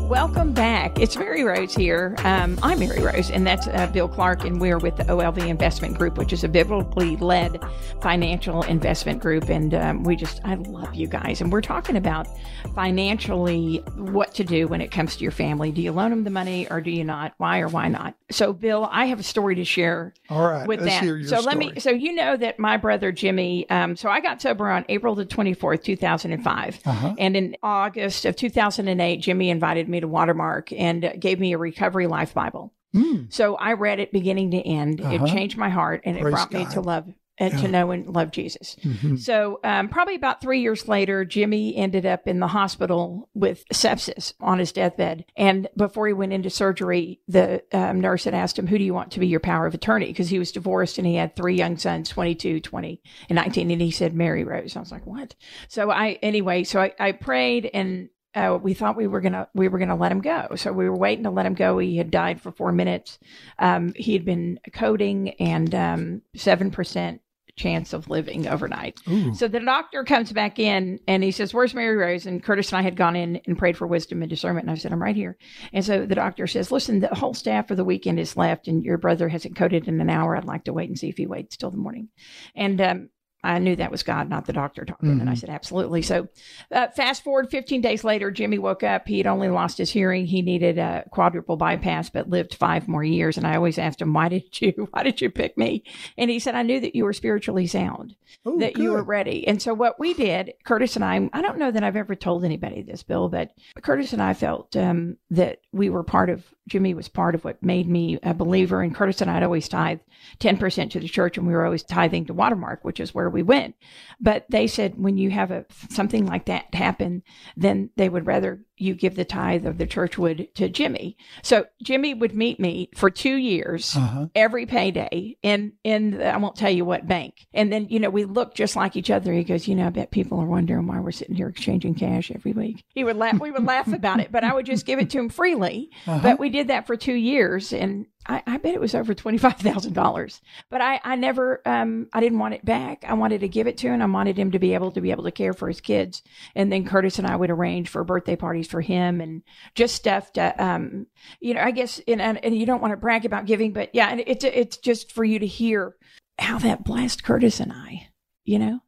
Welcome 0.10 0.54
back. 0.54 1.00
It's 1.00 1.18
Mary 1.18 1.44
Rose 1.44 1.74
here. 1.74 2.14
Um, 2.20 2.60
I'm 2.62 2.78
Mary 2.80 3.02
Rose, 3.02 3.32
and 3.32 3.48
that's 3.48 3.68
uh, 3.68 3.88
Bill 3.88 4.08
Clark, 4.08 4.44
and 4.44 4.62
we're 4.62 4.78
with 4.78 4.96
the 4.98 5.04
OLV 5.06 5.48
Investment 5.48 5.98
Group, 5.98 6.18
which 6.20 6.32
is 6.32 6.44
a 6.44 6.50
biblically 6.50 7.16
led 7.18 7.60
financial 8.02 8.62
investment 8.64 9.22
group. 9.22 9.50
And 9.50 9.74
um, 9.74 10.04
we 10.04 10.16
just, 10.16 10.40
I 10.44 10.56
love 10.56 10.94
you 10.94 11.08
guys. 11.08 11.42
And 11.42 11.52
we're 11.52 11.62
talking 11.62 11.96
about 11.96 12.28
financially 12.76 13.78
what 13.96 14.36
to 14.36 14.44
do 14.44 14.68
when 14.68 14.82
it 14.82 14.92
comes 14.92 15.16
to 15.16 15.24
your 15.24 15.32
family. 15.32 15.72
Do 15.72 15.82
you 15.82 15.92
loan 15.92 16.12
them 16.12 16.24
the 16.26 16.30
money 16.30 16.68
or 16.70 16.80
do 16.80 16.92
you 16.92 17.04
not? 17.04 17.34
Why 17.38 17.60
or 17.62 17.68
why 17.70 17.88
not? 17.88 18.14
So, 18.30 18.54
Bill, 18.54 18.88
I 18.92 19.06
have 19.06 19.20
a 19.20 19.24
story 19.24 19.56
to 19.56 19.66
share 19.66 20.14
All 20.30 20.42
right, 20.48 20.68
with 20.68 20.82
that. 20.82 21.26
so 21.28 21.40
let 21.40 21.58
me. 21.58 21.80
So 21.80 21.90
you 21.90 22.14
know 22.14 22.38
that 22.38 22.60
my 22.60 22.78
brother 22.78 23.12
Jimmy. 23.12 23.68
Um, 23.70 23.96
so 23.96 24.10
I 24.10 24.20
got 24.20 24.42
sober 24.42 24.70
on 24.70 24.86
April 24.90 25.16
the 25.16 25.26
twenty 25.26 25.54
fourth, 25.54 25.82
two 25.84 25.96
thousand 25.96 26.34
and 26.34 26.44
five, 26.44 26.80
Uh-huh. 26.86 27.16
and 27.18 27.36
in 27.36 27.56
August 27.64 28.26
of 28.26 28.36
two 28.36 28.50
thousand 28.50 28.90
and 28.90 29.02
eight, 29.02 29.18
Jimmy 29.22 29.50
invited 29.50 29.88
me 29.90 29.93
to 30.02 30.08
Watermark 30.08 30.72
and 30.74 31.04
uh, 31.06 31.14
gave 31.20 31.40
me 31.40 31.54
a 31.54 31.58
Recovery 31.58 32.08
Life 32.08 32.34
Bible. 32.34 32.74
Hmm. 32.94 33.24
So 33.30 33.56
I 33.56 33.74
read 33.74 34.00
it 34.00 34.12
beginning 34.12 34.52
to 34.52 34.58
end. 34.60 35.00
It 35.00 35.06
Uh-huh. 35.06 35.28
changed 35.28 35.58
my 35.58 35.70
heart, 35.70 36.02
and 36.06 36.16
it 36.18 36.22
Praise 36.22 36.34
brought 36.34 36.54
me 36.54 36.66
to 36.74 36.82
love. 36.82 37.12
And 37.40 37.52
Yeah. 37.56 37.62
to 37.62 37.68
know 37.68 37.90
and 37.90 38.08
love 38.08 38.30
Jesus. 38.30 38.76
Mhm. 38.84 39.20
So, 39.20 39.60
um, 39.64 39.90
probably 39.90 40.14
about 40.14 40.40
three 40.40 40.62
years 40.62 40.88
later, 40.88 41.26
Jimmy 41.26 41.76
ended 41.76 42.06
up 42.06 42.28
in 42.28 42.38
the 42.40 42.46
hospital 42.46 43.28
with 43.34 43.66
sepsis 43.74 44.34
on 44.40 44.60
his 44.60 44.72
deathbed. 44.72 45.26
And 45.36 45.68
before 45.76 46.06
he 46.06 46.14
went 46.14 46.32
into 46.32 46.52
surgery, 46.52 47.22
the 47.28 47.64
um, 47.74 48.00
nurse 48.00 48.26
had 48.26 48.36
asked 48.36 48.60
him, 48.60 48.68
Who 48.68 48.78
do 48.78 48.84
you 48.84 48.94
want 48.94 49.10
to 49.14 49.20
be 49.20 49.26
your 49.26 49.40
power 49.40 49.66
of 49.66 49.74
attorney? 49.74 50.06
Because 50.06 50.30
he 50.30 50.38
was 50.38 50.52
divorced 50.52 51.00
and 51.00 51.08
he 51.08 51.16
had 51.16 51.36
three 51.36 51.56
young 51.56 51.76
sons 51.78 52.08
22, 52.10 52.60
20, 52.60 53.02
and 53.30 53.36
19. 53.38 53.72
And 53.72 53.82
he 53.82 53.90
said, 53.90 54.14
Mary 54.14 54.44
Rose. 54.44 54.76
I 54.78 54.80
was 54.82 54.92
like, 54.92 55.08
What? 55.08 55.34
So, 55.70 55.90
I, 55.90 56.20
anyway, 56.22 56.64
so 56.64 56.82
I, 56.82 56.94
I 57.00 57.14
prayed 57.14 57.68
and 57.74 58.10
uh, 58.36 58.58
we 58.62 58.74
thought 58.74 58.98
we 58.98 59.08
were 59.08 59.22
gonna 59.22 59.48
we 59.54 59.68
were 59.68 59.80
gonna 59.80 59.96
let 59.96 60.12
him 60.12 60.22
go. 60.22 60.48
So 60.56 60.72
we 60.72 60.90
were 60.90 60.98
waiting 60.98 61.24
to 61.24 61.30
let 61.30 61.46
him 61.46 61.54
go. 61.54 61.78
He 61.78 61.98
had 61.98 62.12
died 62.12 62.42
for 62.42 62.52
four 62.52 62.72
minutes. 62.72 63.20
Um, 63.60 63.94
he 63.96 64.14
had 64.14 64.26
been 64.26 64.60
coding 64.74 65.32
and 65.40 65.74
um, 65.76 66.22
seven 66.36 66.72
percent 66.72 67.22
chance 67.56 67.94
of 67.94 68.10
living 68.10 68.48
overnight. 68.48 69.00
Ooh. 69.08 69.34
So 69.36 69.48
the 69.48 69.60
doctor 69.60 70.04
comes 70.04 70.32
back 70.32 70.58
in 70.58 71.00
and 71.08 71.24
he 71.24 71.32
says, 71.32 71.54
Where's 71.54 71.74
Mary 71.74 71.96
Rose? 71.96 72.26
And 72.26 72.44
Curtis 72.44 72.72
and 72.72 72.80
I 72.80 72.82
had 72.82 72.96
gone 72.96 73.16
in 73.16 73.42
and 73.46 73.58
prayed 73.58 73.78
for 73.78 73.86
wisdom 73.86 74.22
and 74.22 74.30
discernment. 74.30 74.66
And 74.66 74.72
I 74.72 74.80
said, 74.80 74.92
I'm 74.92 75.02
right 75.02 75.16
here. 75.16 75.38
And 75.72 75.86
so 75.86 76.06
the 76.06 76.16
doctor 76.16 76.48
says, 76.48 76.72
Listen, 76.72 77.00
the 77.00 77.14
whole 77.14 77.34
staff 77.34 77.68
for 77.68 77.76
the 77.76 77.84
weekend 77.86 78.20
is 78.20 78.38
left 78.38 78.68
and 78.68 78.84
your 78.84 78.98
brother 78.98 79.30
hasn't 79.30 79.56
coded 79.56 79.88
in 79.88 80.02
an 80.02 80.10
hour. 80.10 80.36
I'd 80.36 80.46
like 80.46 80.64
to 80.66 80.74
wait 80.74 80.90
and 80.90 80.98
see 80.98 81.10
if 81.10 81.18
he 81.18 81.28
waits 81.28 81.58
till 81.58 81.72
the 81.72 81.78
morning. 81.78 82.10
And 82.56 82.82
um, 82.82 83.10
I 83.44 83.60
knew 83.60 83.76
that 83.76 83.92
was 83.92 84.04
God, 84.04 84.30
not 84.30 84.46
the 84.46 84.54
doctor 84.54 84.86
talking. 84.86 85.20
And 85.20 85.30
I 85.30 85.34
said, 85.34 85.50
absolutely. 85.50 86.02
So, 86.02 86.30
uh, 86.72 86.88
fast 86.96 87.24
forward 87.24 87.50
15 87.50 87.82
days 87.82 88.04
later, 88.04 88.32
Jimmy 88.32 88.58
woke 88.58 88.84
up. 88.84 89.08
He 89.08 89.18
had 89.18 89.28
only 89.28 89.50
lost 89.50 89.78
his 89.78 89.90
hearing. 89.92 90.26
He 90.26 90.42
needed 90.42 90.78
a 90.78 91.04
quadruple 91.12 91.58
bypass, 91.58 92.10
but 92.10 92.30
lived 92.30 92.56
five 92.56 92.88
more 92.88 93.04
years. 93.04 93.38
And 93.38 93.46
I 93.46 93.56
always 93.56 93.78
asked 93.78 94.02
him, 94.02 94.14
why 94.14 94.30
did 94.30 94.62
you, 94.62 94.88
why 94.92 95.04
did 95.04 95.20
you 95.20 95.30
pick 95.30 95.58
me? 95.58 95.84
And 96.18 96.32
he 96.32 96.40
said, 96.40 96.56
I 96.56 96.64
knew 96.64 96.80
that 96.80 96.96
you 96.96 97.04
were 97.04 97.14
spiritually 97.14 97.68
sound, 97.68 98.16
Oh, 98.46 98.60
that 98.60 98.78
you 98.78 98.92
were 98.92 99.04
ready. 99.04 99.48
And 99.48 99.62
so 99.62 99.74
what 99.74 100.00
we 100.00 100.14
did, 100.14 100.54
Curtis 100.64 100.96
and 100.96 101.04
I, 101.04 101.30
I 101.34 101.42
don't 101.42 101.58
know 101.58 101.72
that 101.72 101.84
I've 101.84 101.96
ever 101.96 102.16
told 102.16 102.44
anybody 102.46 102.82
this, 102.82 103.04
Bill, 103.04 103.30
but 103.30 103.52
Curtis 103.82 104.14
and 104.14 104.22
I 104.22 104.34
felt 104.34 104.76
um, 104.76 105.18
that 105.32 105.60
we 105.72 105.90
were 105.90 106.04
part 106.04 106.30
of, 106.30 106.46
Jimmy 106.68 106.94
was 106.94 107.08
part 107.10 107.36
of 107.36 107.44
what 107.44 107.62
made 107.62 107.88
me 107.88 108.20
a 108.24 108.34
believer. 108.34 108.82
And 108.82 108.96
Curtis 108.96 109.22
and 109.22 109.30
I 109.30 109.36
had 109.36 109.44
always 109.44 109.68
tithed 109.68 110.02
10% 110.40 110.90
to 110.92 111.00
the 111.00 111.08
church 111.08 111.38
and 111.38 111.46
we 111.46 111.54
were 111.54 111.66
always 111.66 111.84
tithing 111.84 112.26
to 112.26 112.34
Watermark, 112.34 112.84
which 112.84 113.00
is 113.00 113.14
where 113.14 113.30
we 113.34 113.44
went. 113.44 113.76
But 114.20 114.46
they 114.50 114.68
said 114.68 114.94
when 114.98 115.18
you 115.18 115.30
have 115.32 115.52
a 115.52 115.66
something 115.90 116.26
like 116.26 116.46
that 116.46 116.74
happen, 116.74 117.24
then 117.58 117.90
they 117.98 118.08
would 118.10 118.26
rather 118.26 118.64
you 118.78 118.96
give 118.96 119.16
the 119.16 119.26
tithe 119.26 119.66
of 119.66 119.78
the 119.78 119.86
church 119.86 120.18
would 120.18 120.54
to 120.56 120.68
Jimmy. 120.68 121.16
So 121.44 121.66
Jimmy 121.84 122.14
would 122.14 122.34
meet 122.36 122.60
me 122.60 122.90
for 122.96 123.10
two 123.10 123.36
years 123.36 123.96
Uh-huh. 123.96 124.28
every 124.36 124.66
payday 124.66 125.38
in 125.44 125.74
in 125.84 126.12
the, 126.12 126.28
I 126.34 126.38
won't 126.38 126.56
tell 126.56 126.72
you 126.72 126.86
what 126.86 127.08
bank. 127.08 127.48
And 127.54 127.72
then 127.72 127.88
you 127.90 128.00
know 128.00 128.10
we 128.10 128.26
looked 128.26 128.56
just 128.58 128.76
like 128.76 128.96
each 128.96 129.12
other. 129.12 129.34
He 129.34 129.44
goes, 129.44 129.68
you 129.68 129.76
know, 129.76 129.88
I 129.88 129.90
bet 129.90 130.12
people 130.12 130.40
are 130.40 130.46
wondering 130.48 130.88
why 130.88 131.00
we're 131.00 131.12
sitting 131.12 131.36
here 131.36 131.48
exchanging 131.50 131.96
cash 131.96 132.32
every 132.34 132.52
week. 132.54 132.84
He 132.90 133.04
would 133.04 133.18
laugh. 133.18 133.40
We 133.40 133.52
would 133.52 133.66
laugh 133.66 133.92
about 133.92 134.20
it, 134.20 134.32
but 134.32 134.44
I 134.44 134.54
would 134.54 134.66
just 134.66 134.86
give 134.86 135.00
it 135.00 135.10
to 135.12 135.20
him 135.20 135.30
freely. 135.30 135.90
Uh-huh. 136.08 136.20
But 136.22 136.40
we 136.40 136.50
did 136.50 136.68
that 136.70 136.88
for 136.88 136.96
two 136.96 137.14
years, 137.14 137.74
and 137.74 138.06
I, 138.26 138.42
I 138.48 138.58
bet 138.58 138.74
it 138.74 138.80
was 138.82 138.96
over 138.96 139.14
twenty 139.14 139.38
five 139.38 139.58
thousand 139.58 139.94
dollars. 139.94 140.42
But 140.70 140.82
I 140.82 141.00
I 141.04 141.16
never 141.16 141.62
um 141.68 142.08
I 142.14 142.20
didn't 142.22 142.40
want 142.40 142.54
it 142.56 142.66
back. 142.66 143.06
I 143.08 143.14
wanted 143.24 143.40
to 143.40 143.48
give 143.48 143.68
it 143.68 143.78
to 143.78 143.88
him. 143.88 144.02
I 144.02 144.06
wanted 144.06 144.38
him 144.38 144.52
to 144.52 144.60
be 144.60 144.74
able 144.74 144.92
to 144.92 145.00
be 145.00 145.12
able 145.12 145.24
to 145.24 145.32
care 145.32 145.54
for 145.54 145.70
his 145.70 145.80
kids. 145.80 146.22
And 146.56 146.70
then 146.70 146.84
Curtis 146.86 147.20
and 147.20 147.26
I 147.26 147.38
would 147.38 147.50
arrange 147.50 147.88
for 147.88 148.04
birthday 148.04 148.36
parties 148.36 148.68
for 148.68 148.82
him 148.82 149.22
and 149.22 149.44
just 149.76 149.96
stuff 149.96 150.34
to 150.34 150.44
um 150.62 151.08
you 151.40 151.54
know 151.54 151.62
I 151.62 151.72
guess 151.72 152.02
and 152.06 152.22
and, 152.22 152.44
and 152.44 152.54
you 152.54 152.66
don't 152.66 152.82
want 152.82 152.92
to 152.92 152.98
brag 152.98 153.24
about 153.24 153.46
giving, 153.46 153.72
but 153.72 153.90
yeah, 153.94 154.10
and 154.10 154.22
it's 154.28 154.44
it's 154.44 154.76
just 154.76 155.14
for 155.14 155.24
you 155.24 155.40
to 155.40 155.48
hear 155.48 155.96
how 156.38 156.60
that 156.60 156.84
blessed 156.84 157.24
Curtis 157.24 157.62
and 157.62 157.72
I, 157.72 158.10
you 158.44 158.60
know. 158.60 158.82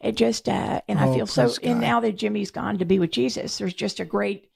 It 0.00 0.16
just 0.16 0.48
uh 0.48 0.80
and 0.88 0.98
I 0.98 1.08
Oh, 1.08 1.14
feel 1.14 1.26
so 1.26 1.42
praise 1.44 1.58
and 1.58 1.80
now 1.80 2.00
that 2.00 2.16
Jimmy's 2.16 2.50
gone 2.50 2.78
to 2.78 2.86
be 2.86 2.98
with 2.98 3.10
Jesus, 3.10 3.58
there's 3.58 3.74
just 3.74 4.00
a 4.00 4.06
great 4.06 4.48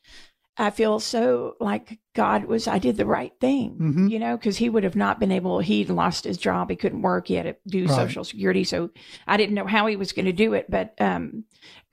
I 0.58 0.70
feel 0.70 0.98
so 0.98 1.56
like 1.60 1.98
God 2.14 2.46
was, 2.46 2.66
I 2.66 2.78
did 2.78 2.96
the 2.96 3.06
right 3.06 3.32
thing, 3.40 3.76
Mhm. 3.80 4.10
you 4.10 4.18
know, 4.18 4.36
because 4.36 4.56
he 4.56 4.68
would 4.68 4.82
have 4.82 4.96
not 4.96 5.20
been 5.20 5.30
able, 5.30 5.60
he'd 5.60 5.88
lost 5.88 6.24
his 6.24 6.36
job. 6.36 6.68
He 6.70 6.76
couldn't 6.76 7.02
work. 7.02 7.28
He 7.28 7.34
had 7.34 7.44
to 7.44 7.56
do 7.66 7.86
Right. 7.86 7.94
Social 7.94 8.24
Security. 8.24 8.64
So 8.64 8.90
I 9.26 9.36
didn't 9.36 9.54
know 9.54 9.66
how 9.66 9.86
he 9.86 9.94
was 9.96 10.12
going 10.12 10.26
to 10.26 10.32
do 10.32 10.54
it. 10.54 10.66
But, 10.68 10.94
um, 11.00 11.44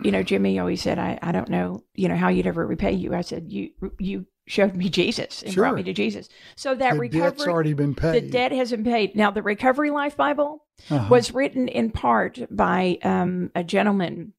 you 0.03 0.11
know, 0.11 0.23
Jimmy 0.23 0.57
always 0.57 0.81
said, 0.81 0.97
I, 0.97 1.19
I 1.21 1.31
don't 1.31 1.49
know, 1.49 1.83
you 1.93 2.07
know, 2.07 2.15
how 2.15 2.29
you'd 2.29 2.47
ever 2.47 2.65
repay 2.65 2.93
you. 2.93 3.13
I 3.13 3.21
said, 3.21 3.51
you, 3.51 3.69
you 3.99 4.25
showed 4.47 4.75
me 4.75 4.89
Jesus 4.89 5.41
and 5.43 5.53
brought 5.55 5.75
me 5.75 5.83
to 5.83 5.93
Jesus. 5.93 6.29
So 6.55 6.75
that 6.75 6.93
the 6.93 6.99
recovery, 6.99 7.29
debt's 7.29 7.47
already 7.47 7.73
been 7.73 7.93
paid. 7.95 8.13
the 8.23 8.29
debt 8.29 8.51
has 8.51 8.71
been 8.71 8.83
paid. 8.83 9.15
Now, 9.15 9.31
the 9.31 9.41
Recovery 9.43 9.89
Life 9.91 10.15
Bible 10.17 10.63
Uh-huh. 10.89 11.07
was 11.09 11.33
written 11.33 11.67
in 11.67 11.89
part 11.91 12.39
by 12.51 12.97
um, 13.03 13.49
a 13.55 13.63
gentleman 13.63 14.33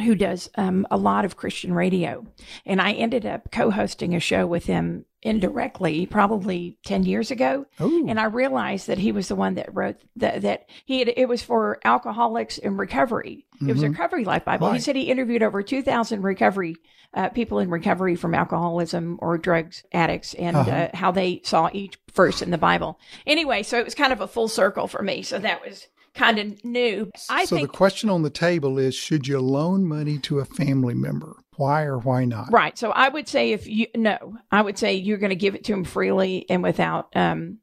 who 0.00 0.14
does 0.14 0.50
um, 0.56 0.86
a 0.90 0.96
lot 0.96 1.24
of 1.24 1.36
Christian 1.36 1.72
radio. 1.72 2.26
And 2.64 2.80
I 2.80 2.92
ended 2.92 3.24
up 3.26 3.50
co 3.50 3.70
hosting 3.70 4.14
a 4.14 4.20
show 4.20 4.46
with 4.46 4.66
him 4.66 5.04
indirectly, 5.22 6.06
probably 6.06 6.78
10 6.84 7.02
years 7.04 7.30
ago. 7.30 7.66
Ooh. 7.80 8.06
And 8.08 8.18
I 8.20 8.24
realized 8.24 8.86
that 8.86 8.98
he 8.98 9.10
was 9.12 9.28
the 9.28 9.34
one 9.34 9.54
that 9.54 9.74
wrote 9.74 9.96
that, 10.16 10.42
that 10.42 10.68
he 10.84 11.00
had, 11.00 11.12
it 11.16 11.28
was 11.28 11.42
for 11.42 11.78
alcoholics 11.84 12.58
in 12.58 12.76
recovery. 12.76 13.44
It 13.60 13.72
was 13.72 13.82
a 13.82 13.88
recovery 13.88 14.24
life 14.24 14.44
Bible. 14.44 14.68
He 14.68 14.76
Mm-hmm. 14.76 14.82
Said 14.82 14.96
he 14.96 15.02
interviewed 15.10 15.42
over 15.42 15.62
2,000 15.62 16.22
recovery, 16.22 16.76
uh, 17.14 17.30
people 17.30 17.58
in 17.58 17.70
recovery 17.70 18.14
from 18.14 18.34
alcoholism 18.34 19.18
or 19.20 19.38
drugs 19.38 19.82
addicts 19.92 20.34
and 20.34 20.56
Uh-huh. 20.56 20.70
uh, 20.70 20.88
how 20.94 21.10
they 21.10 21.40
saw 21.42 21.70
each 21.72 21.98
verse 22.14 22.42
in 22.42 22.50
the 22.50 22.58
Bible. 22.58 22.98
Anyway, 23.26 23.62
so 23.62 23.78
it 23.78 23.84
was 23.84 23.94
kind 23.94 24.12
of 24.12 24.20
a 24.20 24.28
full 24.28 24.48
circle 24.48 24.86
for 24.86 25.02
me. 25.02 25.22
So 25.22 25.38
that 25.38 25.60
was 25.66 25.86
kind 26.16 26.38
of 26.38 26.64
new. 26.64 27.10
I 27.28 27.44
so 27.44 27.56
think 27.56 27.70
the 27.70 27.76
question 27.76 28.10
on 28.10 28.22
the 28.22 28.30
table 28.30 28.78
is 28.78 28.94
should 28.94 29.26
you 29.28 29.38
loan 29.40 29.86
money 29.86 30.18
to 30.20 30.40
a 30.40 30.44
family 30.44 30.94
member? 30.94 31.36
Why 31.56 31.82
or 31.82 31.98
why 31.98 32.24
not? 32.24 32.52
Right. 32.52 32.76
So 32.76 32.90
I 32.90 33.08
would 33.08 33.28
say 33.28 33.52
if 33.52 33.66
you 33.66 33.86
no, 33.94 34.36
I 34.50 34.62
would 34.62 34.78
say 34.78 34.94
you're 34.94 35.18
going 35.18 35.30
to 35.30 35.36
give 35.36 35.54
it 35.54 35.64
to 35.64 35.72
him 35.72 35.84
freely 35.84 36.46
and 36.50 36.62
without 36.62 37.14
um 37.14 37.58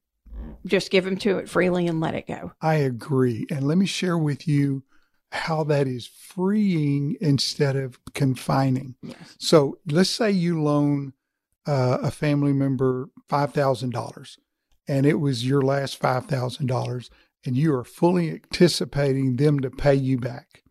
just 0.65 0.91
give 0.91 1.05
him 1.05 1.17
to 1.17 1.39
it 1.39 1.49
freely 1.49 1.87
and 1.87 1.99
let 1.99 2.15
it 2.15 2.27
go. 2.27 2.53
I 2.61 2.75
agree. 2.75 3.45
And 3.49 3.67
let 3.67 3.77
me 3.77 3.85
share 3.85 4.17
with 4.17 4.47
you 4.47 4.83
how 5.31 5.63
that 5.65 5.87
is 5.87 6.07
freeing 6.07 7.17
instead 7.19 7.75
of 7.75 7.99
confining. 8.13 8.95
Yes. 9.01 9.35
So 9.39 9.79
let's 9.87 10.09
say 10.09 10.31
you 10.31 10.61
loan 10.61 11.13
uh, 11.65 11.97
a 12.01 12.11
family 12.11 12.53
member 12.53 13.09
$5,000 13.29 14.37
and 14.87 15.05
it 15.05 15.19
was 15.19 15.45
your 15.45 15.61
last 15.61 15.99
$5,000 15.99 17.09
and 17.45 17.57
you 17.57 17.73
are 17.75 17.83
fully 17.83 18.29
anticipating 18.29 19.35
them 19.35 19.59
to 19.59 19.69
pay 19.69 19.95
you 19.95 20.17
back. 20.17 20.63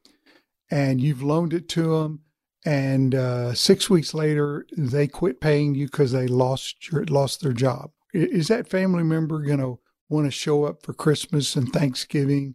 And 0.70 1.00
you've 1.00 1.22
loaned 1.22 1.52
it 1.52 1.68
to 1.70 1.98
them 1.98 2.20
and 2.64 3.14
uh, 3.14 3.54
six 3.54 3.90
weeks 3.90 4.14
later 4.14 4.66
they 4.76 5.06
quit 5.06 5.40
paying 5.40 5.74
you 5.74 5.86
because 5.86 6.12
they 6.12 6.26
lost 6.28 6.90
your, 6.90 7.04
lost 7.06 7.42
their 7.42 7.52
job. 7.52 7.90
Is 8.12 8.48
that 8.48 8.68
family 8.68 9.02
member 9.02 9.40
going 9.40 9.58
to 9.58 9.80
want 10.08 10.26
to 10.26 10.30
show 10.30 10.64
up 10.64 10.82
for 10.82 10.92
Christmas 10.92 11.56
and 11.56 11.72
Thanksgiving 11.72 12.54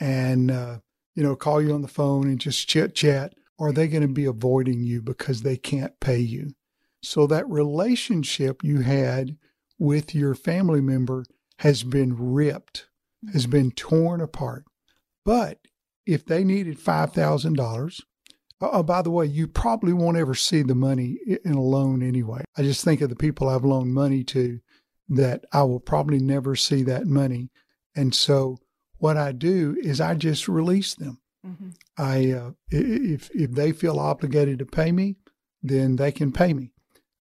and 0.00 0.50
uh, 0.50 0.78
you 1.14 1.22
know 1.22 1.36
call 1.36 1.62
you 1.62 1.72
on 1.72 1.82
the 1.82 1.88
phone 1.88 2.26
and 2.26 2.40
just 2.40 2.68
chit 2.68 2.94
chat? 2.94 3.34
Are 3.58 3.72
they 3.72 3.86
going 3.86 4.02
to 4.02 4.08
be 4.08 4.24
avoiding 4.24 4.82
you 4.82 5.00
because 5.00 5.42
they 5.42 5.56
can't 5.56 5.98
pay 6.00 6.18
you? 6.18 6.54
So 7.02 7.26
that 7.26 7.48
relationship 7.48 8.64
you 8.64 8.80
had 8.80 9.36
with 9.78 10.14
your 10.14 10.34
family 10.34 10.80
member 10.80 11.24
has 11.58 11.84
been 11.84 12.16
ripped, 12.16 12.86
has 13.32 13.46
been 13.46 13.70
torn 13.72 14.20
apart. 14.20 14.64
But 15.24 15.58
if 16.06 16.24
they 16.24 16.44
needed 16.44 16.78
five 16.78 17.12
thousand 17.12 17.54
dollars, 17.54 18.00
oh, 18.60 18.82
by 18.82 19.02
the 19.02 19.10
way, 19.10 19.26
you 19.26 19.46
probably 19.46 19.92
won't 19.92 20.16
ever 20.16 20.34
see 20.34 20.62
the 20.62 20.74
money 20.74 21.18
in 21.44 21.54
a 21.54 21.62
loan 21.62 22.02
anyway. 22.02 22.44
I 22.56 22.62
just 22.62 22.84
think 22.84 23.00
of 23.00 23.08
the 23.08 23.16
people 23.16 23.48
I've 23.48 23.64
loaned 23.64 23.94
money 23.94 24.24
to 24.24 24.60
that 25.08 25.44
I 25.52 25.62
will 25.64 25.80
probably 25.80 26.18
never 26.18 26.56
see 26.56 26.82
that 26.84 27.06
money. 27.06 27.50
And 27.94 28.14
so 28.14 28.58
what 28.98 29.16
I 29.16 29.32
do 29.32 29.76
is 29.82 30.00
I 30.00 30.14
just 30.14 30.48
release 30.48 30.94
them. 30.94 31.20
I 31.98 32.32
uh, 32.32 32.50
if 32.70 33.30
if 33.34 33.50
they 33.52 33.72
feel 33.72 33.98
obligated 33.98 34.58
to 34.60 34.66
pay 34.66 34.92
me, 34.92 35.16
then 35.62 35.96
they 35.96 36.10
can 36.10 36.32
pay 36.32 36.54
me. 36.54 36.72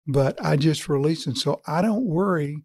But 0.08 0.44
I 0.44 0.56
just 0.56 0.88
release 0.90 1.26
them, 1.26 1.36
so 1.36 1.62
I 1.68 1.82
don't 1.82 2.06
worry 2.06 2.64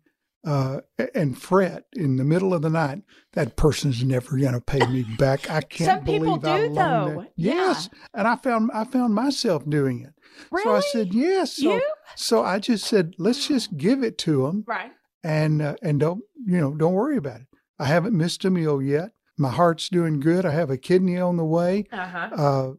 uh, 0.49 0.81
and 1.15 1.37
fret 1.41 1.85
in 1.93 2.17
the 2.17 2.25
middle 2.25 2.55
of 2.55 2.63
the 2.63 2.71
night. 2.71 3.03
That 3.35 3.57
person's 3.57 4.03
never 4.03 4.37
going 4.39 4.55
to 4.55 4.61
pay 4.61 4.85
me 4.87 5.03
back. 5.19 5.51
I 5.51 5.61
can't 5.61 5.91
Some 5.91 6.05
people 6.05 6.39
believe 6.39 6.45
I 6.45 6.59
do, 6.69 6.73
loaned 6.75 6.77
though. 7.17 7.21
that. 7.23 7.33
Yes, 7.37 7.89
and 8.15 8.27
I 8.27 8.37
found 8.37 8.71
I 8.73 8.85
found 8.85 9.15
myself 9.15 9.69
doing 9.69 10.01
it. 10.01 10.13
Really? 10.51 10.65
So 10.65 10.77
I 10.77 10.81
said 10.81 11.15
yes. 11.15 11.57
So, 11.57 11.75
You? 11.75 11.83
so 12.17 12.43
I 12.45 12.59
just 12.59 12.87
said 12.87 13.15
let's 13.19 13.47
just 13.49 13.77
give 13.77 14.03
it 14.03 14.17
to 14.19 14.43
them 14.47 14.65
Right. 14.67 14.93
and 15.23 15.61
uh, 15.63 15.77
and 15.83 16.01
don't 16.01 16.23
you 16.47 16.59
know 16.61 16.75
don't 16.75 16.95
worry 16.95 17.17
about 17.19 17.41
it. 17.43 17.47
I 17.79 17.85
haven't 17.87 18.17
missed 18.17 18.45
a 18.45 18.51
meal 18.51 18.81
yet. 18.83 19.11
My 19.37 19.51
heart's 19.51 19.89
doing 19.89 20.19
good. 20.19 20.45
I 20.45 20.51
have 20.51 20.71
a 20.71 20.77
kidney 20.77 21.17
on 21.19 21.37
the 21.37 21.45
way. 21.45 21.87
Uh-huh. 21.93 22.29
Uh, 22.35 22.73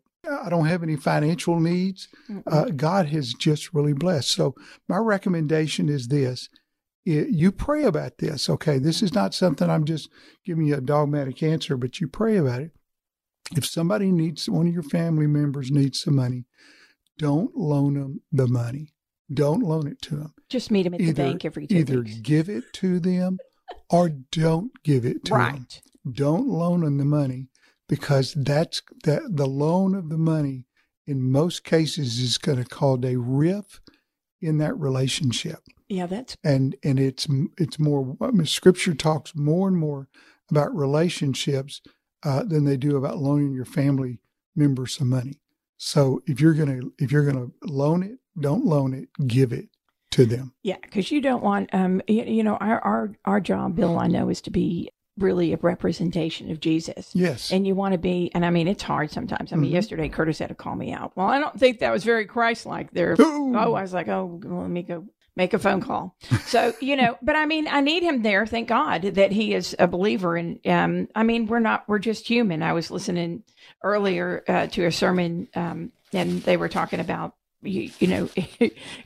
I 0.46 0.50
don't 0.50 0.66
have 0.66 0.84
any 0.84 0.98
financial 0.98 1.58
needs. 1.60 2.10
Uh, 2.46 2.66
God 2.76 3.06
has 3.08 3.34
just 3.34 3.74
really 3.74 3.94
blessed. 3.94 4.30
So 4.32 4.54
my 4.90 4.98
recommendation 4.98 5.88
is 5.88 6.08
this: 6.10 6.50
You 7.06 7.52
pray 7.52 7.84
about 7.84 8.18
this. 8.20 8.50
Okay, 8.50 8.78
this 8.78 9.02
is 9.02 9.14
not 9.14 9.34
something 9.34 9.70
I'm 9.70 9.86
just 9.86 10.10
giving 10.46 10.66
you 10.66 10.76
a 10.76 10.82
dogmatic 10.82 11.42
answer, 11.42 11.76
but 11.78 12.00
you 12.00 12.08
pray 12.08 12.38
about 12.38 12.62
it. 12.62 12.72
If 13.56 13.66
somebody 13.66 14.12
needs 14.12 14.48
one 14.48 14.68
of 14.68 14.74
your 14.74 14.84
family 14.84 15.26
members 15.26 15.72
needs 15.72 16.02
some 16.02 16.18
money, 16.18 16.46
don't 17.18 17.56
loan 17.56 17.96
them 17.96 18.22
the 18.32 18.48
money. 18.48 18.94
Don't 19.32 19.62
loan 19.62 19.88
it 19.88 20.02
to 20.04 20.16
them 20.16 20.34
Just 20.50 20.72
meet 20.72 20.84
them 20.84 20.96
at 20.96 21.02
the 21.02 21.14
bank 21.14 21.46
every 21.46 21.68
two 21.68 21.78
either 21.78 22.02
weeks. 22.02 22.16
give 22.22 22.50
it 22.50 22.64
to 22.74 23.00
them 23.00 23.38
or 23.90 24.10
don't 24.10 24.72
give 24.84 25.06
it 25.06 25.24
to 25.26 25.34
them. 25.34 25.68
Don't 26.12 26.48
loan 26.48 26.82
them 26.82 26.98
the 26.98 27.06
money 27.06 27.50
because 27.88 28.34
that's 28.34 28.82
that 29.04 29.22
the 29.30 29.46
loan 29.46 29.94
of 29.94 30.10
the 30.10 30.18
money 30.18 30.66
in 31.06 31.32
most 31.32 31.64
cases 31.64 32.20
is 32.20 32.38
going 32.40 32.58
to 32.58 32.66
cause 32.66 33.00
a 33.04 33.18
rift 33.18 33.80
in 34.42 34.58
that 34.60 34.78
relationship. 34.80 35.60
Yeah, 35.90 36.06
that's 36.06 36.38
And 36.44 36.76
and 36.84 37.00
it's 37.00 37.28
it's 37.58 37.80
more 37.80 38.16
I 38.22 38.32
mean, 38.32 38.46
scripture 38.46 38.94
talks 38.94 39.36
more 39.36 39.68
and 39.68 39.78
more 39.78 40.08
about 40.50 40.76
relationships 40.76 41.82
uh, 42.24 42.44
than 42.44 42.66
they 42.66 42.78
do 42.78 42.96
about 42.96 43.18
loaning 43.18 43.54
your 43.54 43.66
family 43.66 44.20
members 44.56 44.96
some 44.96 45.10
money. 45.10 45.40
So 45.78 46.22
if 46.28 46.40
you're 46.40 46.54
gonna 46.54 46.82
if 47.00 47.12
you're 47.12 47.26
gonna 47.26 47.48
loan 47.64 48.04
it, 48.04 48.20
don't 48.40 48.66
loan 48.66 48.94
it, 48.94 49.10
give 49.28 49.52
it 49.52 49.70
to 50.12 50.26
them. 50.26 50.54
Yeah, 50.64 50.78
because 50.82 51.12
you 51.12 51.22
don't 51.22 51.44
want, 51.44 51.70
um, 51.74 52.02
you, 52.08 52.24
you 52.24 52.44
know, 52.44 52.56
our, 52.58 52.80
our 52.82 53.16
our 53.26 53.40
job, 53.40 53.76
Bill, 53.76 53.98
I 53.98 54.08
know, 54.08 54.30
is 54.30 54.42
to 54.42 54.52
be 54.52 54.92
really 55.18 55.54
a 55.54 55.58
representation 55.58 56.50
of 56.50 56.60
Jesus. 56.60 57.12
Yes. 57.14 57.52
And 57.52 57.68
you 57.68 57.76
want 57.76 57.92
to 57.92 57.98
be, 57.98 58.32
and 58.34 58.46
I 58.46 58.50
mean, 58.52 58.68
it's 58.70 58.84
hard 58.84 59.12
sometimes. 59.12 59.52
I 59.52 59.58
mean, 59.58 59.70
Mhm. 59.70 59.74
yesterday 59.74 60.08
Curtis 60.10 60.40
had 60.40 60.48
to 60.48 60.56
call 60.56 60.76
me 60.76 60.94
out. 60.94 61.12
Well, 61.16 61.28
I 61.28 61.40
don't 61.40 61.60
think 61.60 61.80
that 61.80 61.92
was 61.92 62.06
very 62.06 62.26
Christ-like 62.26 62.92
there. 62.92 63.16
Ooh. 63.20 63.54
Oh, 63.56 63.74
I 63.74 63.82
was 63.82 63.94
like, 63.94 64.08
oh, 64.08 64.40
well, 64.44 64.62
let 64.62 64.70
me 64.70 64.82
go 64.82 65.06
make 65.40 65.54
a 65.54 65.60
phone 65.60 65.80
call. 65.80 66.18
So, 66.46 66.74
you 66.82 66.98
know, 66.98 67.18
but 67.22 67.38
I 67.38 67.46
mean, 67.46 67.70
I 67.70 67.80
need 67.80 68.04
him 68.04 68.24
there. 68.24 68.46
Thank 68.46 68.68
God 68.68 69.04
that 69.04 69.32
he 69.32 69.54
is 69.54 69.74
a 69.80 69.88
believer. 69.88 70.36
And 70.36 70.60
um, 70.68 71.08
I 71.16 71.24
mean, 71.24 71.48
we're 71.48 71.60
not, 71.60 71.88
we're 71.88 71.98
just 71.98 72.28
human. 72.28 72.62
I 72.62 72.74
was 72.74 72.92
listening 72.92 73.44
earlier 73.82 74.44
uh, 74.50 74.68
to 74.68 74.86
a 74.86 74.92
sermon 74.92 75.48
um, 75.56 75.94
and 76.12 76.42
they 76.44 76.58
were 76.58 76.68
talking 76.68 77.00
about, 77.00 77.36
you, 77.62 77.90
you 78.00 78.08
know, 78.08 78.30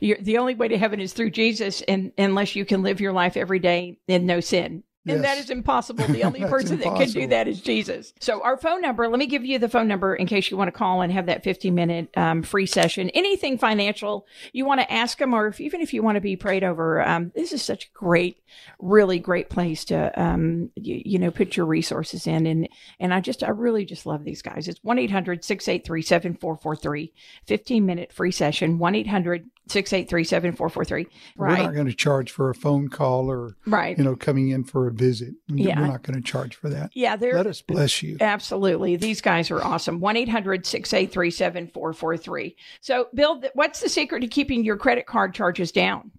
the 0.00 0.38
only 0.38 0.56
way 0.56 0.66
to 0.66 0.78
heaven 0.78 1.00
is 1.00 1.12
through 1.12 1.30
Jesus, 1.30 1.82
and 1.82 2.12
unless 2.18 2.54
you 2.56 2.64
can 2.64 2.82
live 2.82 3.00
your 3.00 3.12
life 3.12 3.36
every 3.36 3.58
day 3.58 3.98
in 4.06 4.26
no 4.26 4.40
sin. 4.40 4.82
And 5.06 5.22
yes. 5.22 5.22
that 5.22 5.38
is 5.38 5.50
impossible. 5.50 6.06
The 6.06 6.22
only 6.24 6.40
person 6.40 6.78
that 6.78 6.96
can 6.96 7.10
do 7.10 7.26
that 7.26 7.46
is 7.46 7.60
Jesus. 7.60 8.14
So, 8.20 8.42
our 8.42 8.56
phone 8.56 8.80
number, 8.80 9.06
let 9.08 9.18
me 9.18 9.26
give 9.26 9.44
you 9.44 9.58
the 9.58 9.68
phone 9.68 9.86
number 9.86 10.14
in 10.14 10.26
case 10.26 10.50
you 10.50 10.56
want 10.56 10.68
to 10.68 10.72
call 10.72 11.02
and 11.02 11.12
have 11.12 11.26
that 11.26 11.44
fifteen-minute 11.44 12.16
um, 12.16 12.42
free 12.42 12.66
session. 12.66 13.10
Anything 13.10 13.58
financial 13.58 14.26
you 14.52 14.64
want 14.64 14.80
to 14.80 14.90
ask 14.90 15.18
them, 15.18 15.34
or 15.34 15.48
if, 15.48 15.60
even 15.60 15.80
if 15.82 15.92
you 15.92 16.02
want 16.02 16.16
to 16.16 16.20
be 16.20 16.36
prayed 16.36 16.64
over, 16.64 17.06
um, 17.06 17.32
this 17.34 17.52
is 17.52 17.62
such 17.62 17.86
a 17.86 17.90
great, 17.92 18.38
really 18.78 19.18
great 19.18 19.50
place 19.50 19.84
to, 19.86 20.20
um, 20.20 20.70
you, 20.76 21.02
you, 21.04 21.18
know, 21.18 21.30
put 21.30 21.56
your 21.56 21.66
resources 21.66 22.26
in. 22.26 22.46
And, 22.46 22.68
and 22.98 23.12
I 23.12 23.20
just, 23.20 23.42
I 23.42 23.50
really 23.50 23.84
just 23.84 24.06
love 24.06 24.24
these 24.24 24.42
guys. 24.42 24.68
It's 24.68 24.82
1 24.82 24.98
800 24.98 25.44
683 25.44 26.02
7443, 26.02 27.12
15 27.46 27.86
minute 27.86 28.12
free 28.12 28.32
session, 28.32 28.78
1 28.78 28.94
800 28.94 29.50
Six 29.66 29.94
eight 29.94 30.10
three 30.10 30.24
seven 30.24 30.52
four 30.52 30.68
four 30.68 30.84
three. 30.84 31.06
right 31.36 31.58
we're 31.58 31.64
not 31.64 31.74
going 31.74 31.86
to 31.86 31.94
charge 31.94 32.30
for 32.30 32.50
a 32.50 32.54
phone 32.54 32.88
call 32.88 33.30
or 33.30 33.56
right. 33.66 33.96
you 33.96 34.04
know 34.04 34.14
coming 34.14 34.50
in 34.50 34.62
for 34.64 34.86
a 34.86 34.92
visit. 34.92 35.32
Yeah. 35.48 35.80
we're 35.80 35.86
not 35.86 36.02
going 36.02 36.20
to 36.20 36.22
charge 36.22 36.54
for 36.54 36.68
that. 36.68 36.90
Yeah 36.94 37.16
let 37.20 37.46
us 37.46 37.62
bless 37.62 38.02
you. 38.02 38.18
Absolutely. 38.20 38.96
These 38.96 39.22
guys 39.22 39.50
are 39.50 39.62
awesome. 39.62 40.00
1-800-683-7443 40.00 42.54
so 42.80 43.08
bill 43.14 43.42
what's 43.54 43.80
the 43.80 43.88
secret 43.88 44.20
to 44.20 44.26
keeping 44.26 44.64
your 44.64 44.76
credit 44.76 45.06
card 45.06 45.34
charges 45.34 45.72
down? 45.72 46.10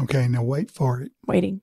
Okay 0.00 0.26
now 0.26 0.42
wait 0.42 0.68
for 0.70 1.00
it. 1.00 1.12
Waiting. 1.26 1.60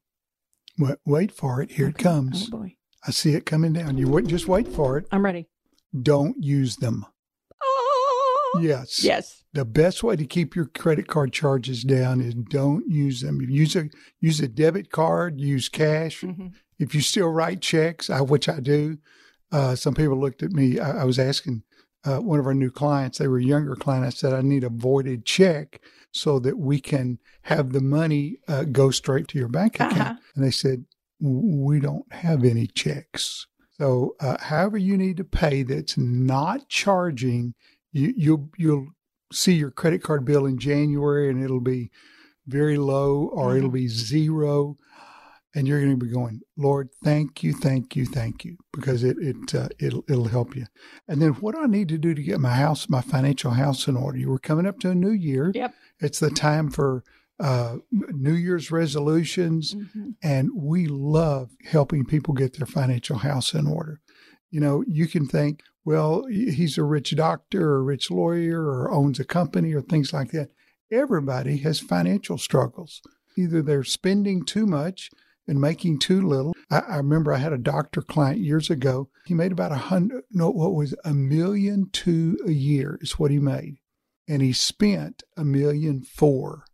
Wait, 0.78 0.96
wait 1.06 1.32
for 1.34 1.62
it. 1.62 1.72
Here 1.72 1.88
okay. 1.88 2.00
it 2.00 2.04
comes. 2.04 2.48
oh 2.48 2.52
boy. 2.60 2.76
I 3.06 3.12
see 3.12 3.34
it 3.34 3.46
coming 3.46 3.74
down. 3.74 3.98
You 3.98 4.08
wait, 4.08 4.28
just 4.28 4.48
wait 4.48 4.68
for 4.68 4.98
it. 4.98 5.08
I'm 5.12 5.24
ready. 5.24 5.48
Don't 6.02 6.44
use 6.44 6.78
them. 6.78 7.06
Yes. 8.60 9.04
yes. 9.04 9.44
The 9.54 9.66
best 9.66 10.04
way 10.04 10.16
to 10.16 10.26
keep 10.26 10.56
your 10.56 10.66
credit 10.66 11.08
card 11.08 11.34
charges 11.34 11.84
down 11.84 12.22
is 12.22 12.34
don't 12.36 12.88
use 12.88 13.22
them. 13.22 13.42
Use 13.42 13.76
a 13.76 13.90
use 14.20 14.40
a 14.40 14.48
debit 14.48 14.92
card, 14.92 15.40
use 15.40 15.70
cash. 15.70 16.22
Mhm. 16.22 16.54
If 16.78 16.96
you 16.96 17.02
still 17.02 17.30
write 17.30 17.62
checks, 17.62 18.10
I, 18.10 18.22
which 18.22 18.48
I 18.48 18.60
do, 18.60 18.98
uh, 19.52 19.76
some 19.76 19.96
people 19.96 20.18
looked 20.20 20.44
at 20.44 20.52
me. 20.52 20.80
I, 20.80 21.02
I 21.02 21.04
was 21.04 21.20
asking 21.20 21.64
uh, 22.06 22.20
one 22.20 22.40
of 22.40 22.46
our 22.46 22.54
new 22.54 22.72
clients. 22.72 23.18
They 23.18 23.28
were 23.28 23.40
a 23.40 23.44
younger 23.44 23.76
client. 23.76 24.06
I 24.06 24.10
said, 24.10 24.34
"I 24.34 24.42
need 24.42 24.64
a 24.64 24.70
voided 24.70 25.26
check 25.26 25.82
so 26.12 26.40
that 26.40 26.58
we 26.58 26.80
can 26.80 27.20
have 27.44 27.74
the 27.74 27.82
money 27.82 28.38
uh, 28.48 28.64
go 28.64 28.92
straight 28.92 29.28
to 29.30 29.40
your 29.40 29.50
bank 29.50 29.76
account." 29.76 29.98
Uh-huh. 30.00 30.16
And 30.36 30.46
they 30.46 30.52
said, 30.52 30.86
"We 31.20 31.80
don't 31.80 32.12
have 32.14 32.44
any 32.44 32.68
checks." 32.68 33.48
So, 33.80 34.16
uh, 34.20 34.38
however 34.40 34.78
you 34.78 34.98
need 34.98 35.18
to 35.18 35.24
pay 35.24 35.64
that's 35.64 35.98
not 35.98 36.68
charging, 36.68 37.56
you, 37.92 38.14
you'll 38.16 38.50
you'll 38.58 38.88
see 39.32 39.54
your 39.54 39.72
credit 39.72 40.02
card 40.04 40.26
bill 40.26 40.46
in 40.46 40.58
January, 40.58 41.30
and 41.30 41.44
it'll 41.44 41.60
be 41.62 41.92
very 42.48 42.78
low, 42.78 43.30
or 43.34 43.56
it'll 43.56 43.70
be 43.70 43.88
zero, 43.88 44.76
and 45.54 45.68
you're 45.68 45.80
going 45.80 46.00
to 46.00 46.04
be 46.06 46.12
going, 46.12 46.42
Lord, 46.58 46.90
thank 47.04 47.44
you, 47.44 47.54
thank 47.54 47.96
you, 47.96 48.06
thank 48.06 48.44
you, 48.44 48.58
because 48.74 49.04
it 49.04 49.18
it 49.20 49.54
uh, 49.56 49.70
it'll 49.80 50.04
it'll 50.10 50.28
help 50.30 50.56
you. 50.56 50.66
And 51.08 51.22
then 51.22 51.32
what 51.34 51.56
do 51.56 51.62
I 51.62 51.68
need 51.68 51.90
to 51.90 51.98
do 51.98 52.14
to 52.14 52.24
get 52.24 52.40
my 52.40 52.54
house, 52.56 52.90
my 52.90 53.02
financial 53.02 53.52
house 53.52 53.88
in 53.88 53.96
order? 53.96 54.18
You 54.18 54.30
were 54.30 54.40
coming 54.40 54.66
up 54.66 54.80
to 54.80 54.90
a 54.92 54.96
new 54.96 55.12
year. 55.12 55.52
Yep. 55.54 55.74
It's 56.00 56.20
the 56.20 56.32
time 56.32 56.70
for 56.72 57.04
uh, 57.40 57.78
New 57.92 58.34
Year's 58.34 58.70
resolutions, 58.70 59.74
Mhm. 59.74 60.16
and 60.22 60.50
we 60.54 60.88
love 60.88 61.52
helping 61.64 62.04
people 62.06 62.34
get 62.34 62.58
their 62.58 62.68
financial 62.68 63.20
house 63.20 63.54
in 63.54 63.66
order. 63.66 64.02
You 64.52 64.60
know, 64.60 64.84
you 64.88 65.08
can 65.08 65.28
think, 65.28 65.62
well, 65.86 66.26
he's 66.26 66.78
a 66.78 66.84
rich 66.84 67.16
doctor 67.16 67.72
or 67.72 67.78
a 67.78 67.84
rich 67.84 68.10
lawyer 68.10 68.64
or 68.64 68.92
owns 68.92 69.20
a 69.20 69.24
company 69.24 69.74
or 69.74 69.82
things 69.82 70.14
like 70.14 70.32
that. 70.32 70.50
Everybody 70.92 71.58
has 71.58 71.80
financial 71.80 72.38
struggles. 72.38 73.02
Either 73.38 73.62
they're 73.62 73.84
spending 73.84 74.44
too 74.44 74.66
much 74.66 75.12
and 75.48 75.62
making 75.62 76.00
too 76.00 76.22
little. 76.28 76.54
I, 76.70 76.80
I 76.80 76.98
remember 76.98 77.34
I 77.34 77.38
had 77.38 77.54
a 77.54 77.58
doctor 77.58 78.02
client 78.02 78.40
years 78.40 78.70
ago. 78.70 79.10
He 79.26 79.34
made 79.34 79.52
about 79.52 79.72
a 79.72 79.76
hundred, 79.76 80.24
no, 80.32 80.50
what 80.50 80.74
was 80.74 80.96
a 81.06 81.14
million 81.14 81.90
two 81.92 82.38
a 82.46 82.52
year 82.52 82.98
is 83.02 83.20
what 83.20 83.32
he 83.32 83.40
made. 83.40 83.78
And 84.28 84.42
he 84.42 84.54
spent 84.54 85.24
a 85.38 85.44
million 85.44 86.02
four, 86.04 86.66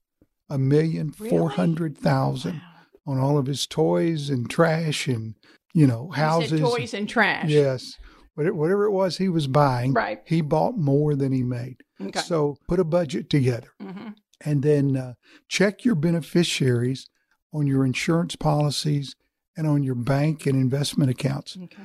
a 0.49 0.57
million 0.57 1.11
four 1.11 1.51
hundred 1.51 1.97
thousand 1.97 2.61
on 3.07 3.19
all 3.19 3.37
of 3.37 3.45
his 3.45 3.67
toys 3.67 4.29
and 4.29 4.49
trash 4.49 5.07
and, 5.07 5.35
you 5.75 5.85
know, 5.85 6.09
houses. 6.09 6.59
toys 6.59 6.93
and 6.95 7.07
trash. 7.07 7.49
Yes. 7.49 7.97
Whatever 8.33 8.85
it 8.85 8.91
was 8.91 9.17
he 9.17 9.29
was 9.29 9.47
buying, 9.47 9.93
Right. 9.93 10.21
he 10.25 10.41
bought 10.41 10.77
more 10.77 11.15
than 11.15 11.31
he 11.31 11.43
made. 11.43 11.77
Okay. 12.01 12.19
So 12.19 12.57
put 12.67 12.79
a 12.79 12.83
budget 12.83 13.29
together 13.29 13.69
hmm 13.79 14.09
and 14.43 14.63
then 14.63 14.97
uh, 14.97 15.13
check 15.47 15.85
your 15.85 15.95
beneficiaries 15.95 17.07
on 17.53 17.65
your 17.67 17.85
insurance 17.85 18.35
policies 18.35 19.15
and 19.55 19.65
on 19.65 19.81
your 19.81 19.95
bank 19.95 20.45
and 20.45 20.55
investment 20.55 21.09
accounts. 21.09 21.57
Okay. 21.63 21.83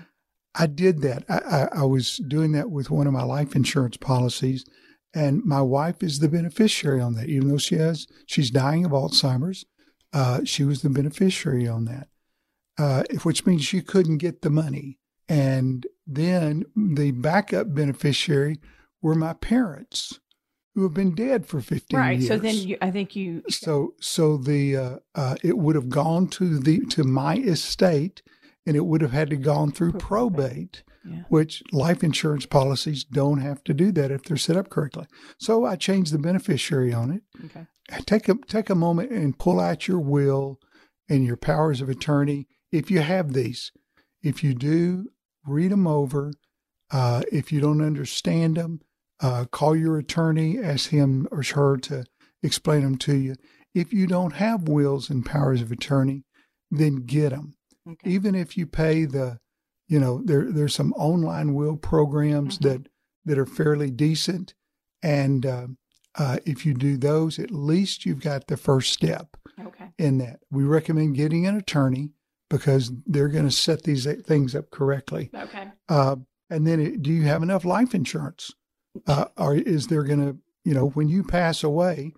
I 0.57 0.67
did 0.67 1.01
that. 1.03 1.25
I, 1.29 1.39
I, 1.39 1.69
I 1.83 1.85
was 1.85 2.17
doing 2.17 2.51
that 2.53 2.69
with 2.71 2.91
one 2.91 3.07
of 3.07 3.13
my 3.13 3.23
life 3.23 3.55
insurance 3.55 3.97
policies, 3.97 4.65
and 5.15 5.45
my 5.45 5.63
wife 5.63 6.03
is 6.03 6.19
the 6.19 6.29
beneficiary 6.29 7.01
on 7.01 7.15
that. 7.15 7.29
Even 7.29 7.49
though 7.49 7.57
she 7.59 7.77
has, 7.77 8.09
she's 8.27 8.51
dying 8.51 8.85
of 8.85 8.91
Alzheimer's, 8.91 9.65
uh, 10.13 10.41
she 10.45 10.65
was 10.65 10.83
the 10.83 10.91
beneficiary 10.91 11.69
on 11.69 11.85
that, 11.85 12.09
uh, 12.81 13.03
which 13.25 13.45
means 13.47 13.63
she 13.65 13.81
couldn't 13.83 14.19
get 14.19 14.41
the 14.43 14.51
money. 14.51 14.99
And 15.29 15.87
then 16.07 16.65
the 16.75 17.11
backup 17.13 17.73
beneficiary 17.75 18.59
were 19.03 19.15
my 19.15 19.35
parents, 19.35 20.19
who 20.75 20.83
have 20.85 20.95
been 20.95 21.15
dead 21.15 21.47
for 21.47 21.61
fifteen 21.61 21.99
Right. 22.01 22.19
years. 22.19 22.29
So 22.29 22.39
then 22.39 22.55
you, 22.57 22.77
I 22.81 22.91
think 22.91 23.15
you, 23.15 23.43
So 23.49 23.95
so 24.01 24.37
the 24.37 24.77
uh, 24.77 24.97
uh, 25.15 25.37
it 25.43 25.57
would 25.59 25.75
have 25.77 25.89
gone 25.89 26.27
to 26.39 26.59
the 26.59 26.81
to 26.87 27.05
my 27.05 27.37
estate, 27.37 28.23
and 28.67 28.77
it 28.77 28.85
would 28.87 29.03
have 29.03 29.13
had 29.13 29.31
to 29.31 29.37
gone 29.37 29.71
through 29.73 29.93
Through 29.93 30.01
probate, 30.01 30.83
Yeah. 31.05 31.23
which 31.29 31.63
life 31.73 32.03
insurance 32.05 32.47
policies 32.47 33.05
don't 33.05 33.41
have 33.41 33.63
to 33.65 33.75
do 33.75 33.93
that 33.93 34.11
if 34.11 34.23
they're 34.25 34.37
set 34.49 34.57
up 34.57 34.69
correctly. 34.71 35.07
So 35.39 35.65
I 35.65 35.77
changed 35.77 36.13
the 36.13 36.19
beneficiary 36.19 36.93
on 36.93 37.11
it. 37.13 37.23
okay. 37.47 37.67
Take 38.07 38.29
a 38.29 38.35
take 38.57 38.71
a 38.71 38.75
moment 38.87 39.11
and 39.13 39.39
pull 39.39 39.59
out 39.61 39.87
your 39.89 40.01
will 40.01 40.59
and 41.09 41.25
your 41.25 41.37
powers 41.37 41.81
of 41.81 41.89
attorney 41.89 42.47
if 42.73 42.91
you 42.91 43.01
have 43.01 43.33
these. 43.33 43.73
If 44.23 44.45
you 44.45 44.55
do, 44.55 45.09
read 45.47 45.71
them 45.73 45.87
over. 45.87 46.33
Uh, 46.91 47.23
if 47.33 47.53
you 47.53 47.61
don't 47.61 47.81
understand 47.83 48.57
them, 48.57 48.81
uh, 49.21 49.45
call 49.51 49.77
your 49.77 49.97
attorney, 49.99 50.59
ask 50.59 50.91
him 50.91 51.27
or 51.31 51.43
her 51.55 51.77
to 51.77 52.05
explain 52.43 52.83
them 52.83 52.97
to 52.99 53.15
you. 53.17 53.35
If 53.75 53.93
you 53.93 54.07
don't 54.07 54.33
have 54.35 54.69
wills 54.69 55.09
and 55.11 55.25
powers 55.25 55.63
of 55.63 55.71
attorney, 55.71 56.25
then 56.71 56.97
get 57.07 57.31
them. 57.31 57.55
Okay. 57.89 58.11
Even 58.11 58.35
if 58.35 58.57
you 58.57 58.67
pay 58.67 59.05
the, 59.05 59.39
you 59.89 59.99
know, 60.01 60.21
there 60.25 60.51
there's 60.51 60.75
some 60.75 60.93
online 60.95 61.55
will 61.55 61.77
programs 61.77 62.59
Mhm. 62.59 62.63
that 62.63 62.89
that 63.25 63.39
are 63.39 63.47
fairly 63.47 63.91
decent, 63.91 64.55
and 65.03 65.45
uh, 65.47 65.67
uh, 66.17 66.39
if 66.47 66.65
you 66.67 66.73
do 66.75 66.97
those, 66.97 67.39
at 67.39 67.51
least 67.51 68.07
you've 68.07 68.21
got 68.23 68.47
the 68.47 68.57
first 68.57 68.93
step 68.93 69.37
Okay. 69.61 69.91
in 69.99 70.19
that. 70.19 70.41
We 70.51 70.65
recommend 70.65 71.15
getting 71.17 71.47
an 71.47 71.57
attorney 71.57 72.11
because 72.51 72.93
they're 73.07 73.29
going 73.29 73.47
to 73.47 73.51
set 73.51 73.85
these 73.85 74.07
things 74.25 74.55
up 74.55 74.71
correctly. 74.71 75.31
Okay. 75.35 75.69
Uh, 75.89 76.17
and 76.51 76.67
then, 76.67 76.81
it, 76.81 77.03
do 77.03 77.11
you 77.11 77.23
have 77.23 77.43
enough 77.43 77.65
life 77.65 77.95
insurance? 77.95 78.51
Uh, 79.07 79.27
or 79.39 79.55
is 79.55 79.87
there 79.87 80.03
going 80.03 80.21
to, 80.21 80.37
you 80.65 80.75
know, 80.75 80.89
when 80.89 81.09
you 81.09 81.23
pass 81.23 81.63
away 81.63 82.13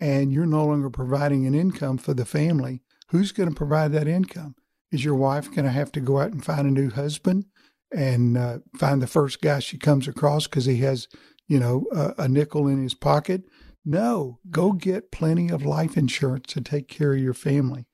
and 0.00 0.32
you're 0.32 0.44
no 0.44 0.66
longer 0.66 0.90
providing 0.90 1.46
an 1.46 1.54
income 1.54 1.96
for 1.96 2.12
the 2.12 2.24
family, 2.24 2.82
who's 3.10 3.32
going 3.32 3.48
to 3.48 3.54
provide 3.54 3.92
that 3.92 4.08
income? 4.08 4.56
Is 4.90 5.04
your 5.04 5.14
wife 5.14 5.46
going 5.46 5.64
to 5.64 5.70
have 5.70 5.92
to 5.92 6.00
go 6.00 6.18
out 6.18 6.32
and 6.32 6.44
find 6.44 6.66
a 6.66 6.70
new 6.70 6.90
husband 6.90 7.46
and 7.92 8.36
uh, 8.36 8.58
find 8.76 9.00
the 9.00 9.06
first 9.06 9.40
guy 9.40 9.60
she 9.60 9.78
comes 9.78 10.08
across 10.08 10.46
because 10.46 10.64
he 10.64 10.78
has, 10.78 11.06
you 11.46 11.60
know, 11.60 11.86
a, 11.92 12.24
a 12.24 12.28
nickel 12.28 12.66
in 12.66 12.82
his 12.82 12.94
pocket? 12.94 13.44
No, 13.88 14.40
go 14.50 14.70
mm-hmm. 14.70 14.78
get 14.78 15.12
plenty 15.12 15.48
of 15.48 15.64
life 15.64 15.96
insurance 15.96 16.52
to 16.52 16.60
take 16.60 16.88
care 16.88 17.14
of 17.14 17.20
your 17.20 17.34
family. 17.34 17.86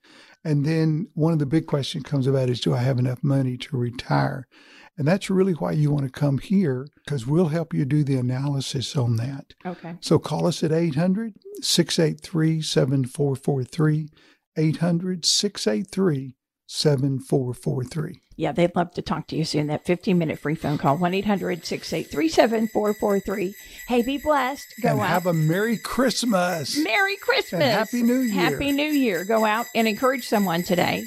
And 0.43 0.65
then 0.65 1.07
one 1.13 1.31
of 1.31 1.39
the 1.39 1.45
big 1.45 1.67
questions 1.67 2.03
comes 2.03 2.27
about 2.27 2.49
is 2.49 2.59
do 2.59 2.73
I 2.73 2.79
have 2.79 2.99
enough 2.99 3.23
money 3.23 3.55
to 3.57 3.77
retire? 3.77 4.47
And 4.97 5.07
that's 5.07 5.29
really 5.29 5.53
why 5.53 5.71
you 5.71 5.91
want 5.91 6.05
to 6.05 6.11
come 6.11 6.39
here 6.39 6.87
because 7.05 7.25
we'll 7.25 7.47
help 7.47 7.73
you 7.73 7.85
do 7.85 8.03
the 8.03 8.17
analysis 8.17 8.95
on 8.95 9.15
that. 9.17 9.53
Okay. 9.65 9.95
So 10.01 10.19
call 10.19 10.47
us 10.47 10.63
at 10.63 10.71
800 10.71 11.35
683 11.61 12.61
7443. 12.61 14.09
800 14.55 15.25
683 15.25 16.35
7443. 16.67 18.21
Yeah, 18.35 18.51
they'd 18.51 18.75
love 18.75 18.91
to 18.93 19.01
talk 19.01 19.27
to 19.27 19.35
you 19.35 19.45
soon. 19.45 19.67
That 19.67 19.85
15 19.85 20.17
minute 20.17 20.39
free 20.39 20.55
phone 20.55 20.77
call, 20.77 20.97
1 20.97 21.13
800 21.13 21.65
683 21.65 22.29
7443. 22.29 23.53
Hey, 23.87 24.01
be 24.01 24.17
blessed. 24.17 24.65
Go 24.81 24.89
and 24.89 24.99
out. 25.01 25.07
have 25.07 25.25
a 25.27 25.33
Merry 25.33 25.77
Christmas. 25.77 26.77
Merry 26.77 27.15
Christmas. 27.17 27.61
And 27.61 27.71
Happy 27.71 28.01
New 28.01 28.19
Year. 28.19 28.33
Happy 28.33 28.71
New 28.71 28.89
Year. 28.89 29.23
Go 29.23 29.45
out 29.45 29.67
and 29.75 29.87
encourage 29.87 30.27
someone 30.27 30.63
today. 30.63 31.05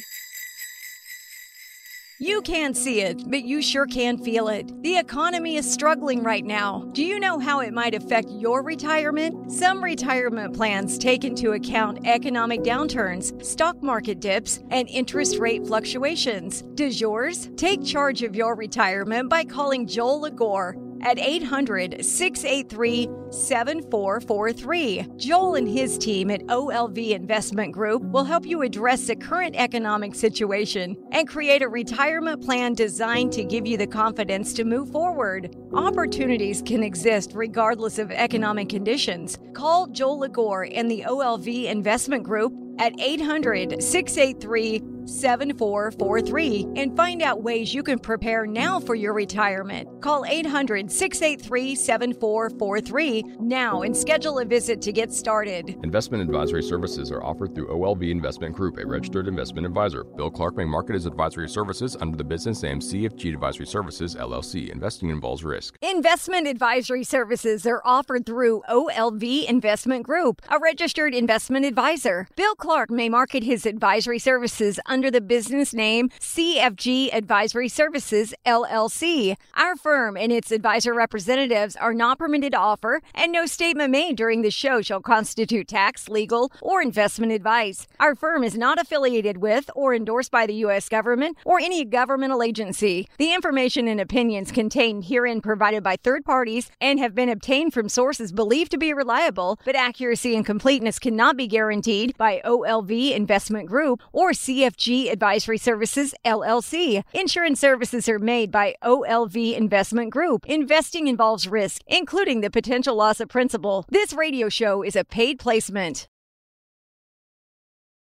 You 2.19 2.41
can't 2.41 2.75
see 2.75 3.03
it, 3.03 3.29
but 3.31 3.45
you 3.45 3.61
sure 3.61 3.85
can 3.85 4.17
feel 4.17 4.49
it. 4.49 4.73
The 4.83 4.97
economy 4.97 5.57
is 5.57 5.71
struggling 5.71 6.23
right 6.23 6.47
now. 6.47 6.89
Do 6.93 7.05
you 7.05 7.21
know 7.21 7.39
how 7.39 7.61
it 7.61 7.75
might 7.75 7.95
affect 7.95 8.31
your 8.31 8.63
retirement? 8.63 9.53
Some 9.53 9.85
retirement 9.85 10.57
plans 10.57 10.97
take 10.97 11.25
into 11.25 11.53
account 11.53 12.07
economic 12.07 12.63
downturns, 12.63 13.45
stock 13.45 13.83
market 13.83 14.21
dips, 14.21 14.61
and 14.71 14.89
interest 14.89 15.37
rate 15.37 15.67
fluctuations. 15.67 16.63
Does 16.75 17.03
yours? 17.03 17.51
Take 17.59 17.85
charge 17.85 18.23
of 18.23 18.35
your 18.35 18.55
retirement 18.55 19.29
by 19.29 19.45
calling 19.45 19.87
Joel 19.87 20.23
LaGore 20.23 20.86
at 21.07 21.21
800 21.21 22.05
683 22.05 23.09
7443. 23.31 25.07
Joel 25.17 25.55
and 25.55 25.69
his 25.69 25.97
team 25.99 26.33
at 26.33 26.41
OLV 26.47 27.11
Investment 27.11 27.73
Group 27.73 28.03
will 28.03 28.25
help 28.25 28.45
you 28.45 28.63
address 28.63 29.07
the 29.07 29.15
current 29.15 29.55
economic 29.55 30.17
situation 30.17 30.97
and 31.13 31.29
create 31.29 31.63
a 31.63 31.69
retirement 31.69 32.45
plan 32.45 32.75
designed 32.75 33.33
to 33.33 33.45
give 33.45 33.69
you 33.69 33.77
the 33.77 33.87
confidence 33.87 34.53
to 34.55 34.65
move 34.65 34.91
forward. 34.91 35.55
Opportunities 35.73 36.61
can 36.61 36.83
exist 36.83 37.31
regardless 37.35 37.99
of 37.99 38.11
economic 38.11 38.69
conditions. 38.69 39.39
Call 39.55 39.87
Joel 39.87 40.19
LaGore 40.19 40.69
and 40.75 40.91
the 40.91 41.05
OLV 41.07 41.67
Investment 41.67 42.25
Group 42.25 42.53
at 42.81 42.99
800 43.01 43.81
683 43.81 44.96
7443 45.07 46.69
and 46.77 46.97
find 46.97 47.23
out 47.23 47.43
ways 47.43 47.73
you 47.73 47.83
can 47.83 47.99
prepare 47.99 48.47
now 48.47 48.81
for 48.81 48.95
your 48.95 49.15
retirement. 49.15 50.03
Call 50.03 50.25
800 50.27 50.91
683 50.91 51.75
7443 51.75 53.37
now 53.41 53.83
and 53.83 53.97
schedule 53.97 54.41
a 54.41 54.45
visit 54.45 54.83
to 54.83 54.93
get 54.93 55.13
started. 55.13 55.77
Investment 55.85 56.23
advisory 56.23 56.63
services 56.63 57.11
are 57.13 57.23
offered 57.23 57.55
through 57.55 57.69
OLV 57.69 58.11
Investment 58.11 58.55
Group, 58.55 58.79
a 58.79 58.87
registered 58.87 59.29
investment 59.29 59.67
advisor. 59.67 60.03
Bill 60.05 60.31
Clark 60.31 60.57
may 60.57 60.65
market 60.65 60.95
his 60.95 61.07
advisory 61.07 61.49
services 61.49 61.97
under 62.01 62.17
the 62.17 62.25
business 62.25 62.63
name 62.63 62.81
CFG 62.81 63.33
Advisory 63.33 63.67
Services, 63.67 64.17
LLC. 64.17 64.71
Investing 64.71 65.11
involves 65.11 65.45
risk. 65.45 65.77
Investment 65.83 66.47
advisory 66.47 67.05
services 67.05 67.67
are 67.67 67.81
offered 67.85 68.27
through 68.27 68.63
OLV 68.69 69.49
Investment 69.49 70.05
Group, 70.05 70.43
a 70.51 70.59
registered 70.59 71.15
investment 71.15 71.65
advisor. 71.65 72.27
Bill 72.37 72.55
Clark 72.57 72.91
may 72.91 73.09
market 73.09 73.45
his 73.45 73.67
advisory 73.67 74.19
services 74.19 74.81
under 74.87 74.96
the 74.97 75.21
business 75.21 75.75
name 75.75 76.09
CFG 76.21 77.15
Advisory 77.15 77.69
Services, 77.69 78.33
LLC. 78.47 79.37
Our 79.53 79.77
firm 79.77 80.17
and 80.17 80.33
its 80.33 80.51
advisor 80.51 80.95
representatives 80.95 81.77
are 81.77 81.93
not 81.93 82.19
permitted 82.19 82.53
to 82.53 82.59
offer, 82.59 83.03
and 83.15 83.31
no 83.31 83.45
statement 83.45 83.91
made 83.91 84.17
during 84.17 84.41
the 84.41 84.51
show 84.51 84.81
shall 84.81 85.03
constitute 85.03 85.69
tax, 85.69 86.09
legal, 86.09 86.51
or 86.63 86.81
investment 86.81 87.33
advice. 87.33 87.87
Our 88.01 88.15
firm 88.15 88.43
is 88.43 88.57
not 88.57 88.81
affiliated 88.81 89.37
with 89.37 89.69
or 89.75 89.95
endorsed 89.95 90.31
by 90.31 90.47
the 90.47 90.55
U.S. 90.55 90.89
government 90.89 91.37
or 91.45 91.61
any 91.61 91.85
governmental 91.85 92.43
agency. 92.43 93.07
The 93.19 93.35
information 93.35 93.89
and 93.89 94.01
opinions 94.01 94.51
contained 94.51 95.05
herein 95.05 95.43
provided 95.43 95.83
by 95.83 95.97
third 95.97 96.25
parties 96.25 96.71
and 96.81 96.99
have 96.99 97.15
been 97.15 97.29
obtained 97.29 97.75
from 97.75 97.91
sources 97.91 98.33
believed 98.33 98.71
to 98.71 98.79
be 98.79 98.95
reliable, 98.95 99.61
but 99.67 99.77
accuracy 99.77 100.35
and 100.35 100.47
completeness 100.47 100.99
cannot 100.99 101.37
be 101.37 101.47
guaranteed 101.47 102.17
by 102.17 102.41
OLV 102.47 103.13
Investment 103.15 103.69
Group 103.69 104.01
or 104.13 104.31
CFG 104.31 104.86
Advisory 104.89 105.59
Services, 105.59 106.15
LLC. 106.25 107.03
Insurance 107.13 107.59
services 107.59 108.09
are 108.09 108.21
made 108.21 108.53
by 108.53 108.77
OLV 108.85 109.57
Investment 109.57 110.11
Group. 110.11 110.47
Investing 110.47 111.09
involves 111.09 111.49
risk, 111.49 111.83
including 111.87 112.41
the 112.41 112.51
potential 112.51 112.95
loss 112.95 113.21
of 113.21 113.29
principal. 113.29 113.85
This 113.89 114.13
radio 114.13 114.49
show 114.49 114.83
is 114.83 114.95
a 114.95 115.05
paid 115.05 115.39
placement. 115.39 116.09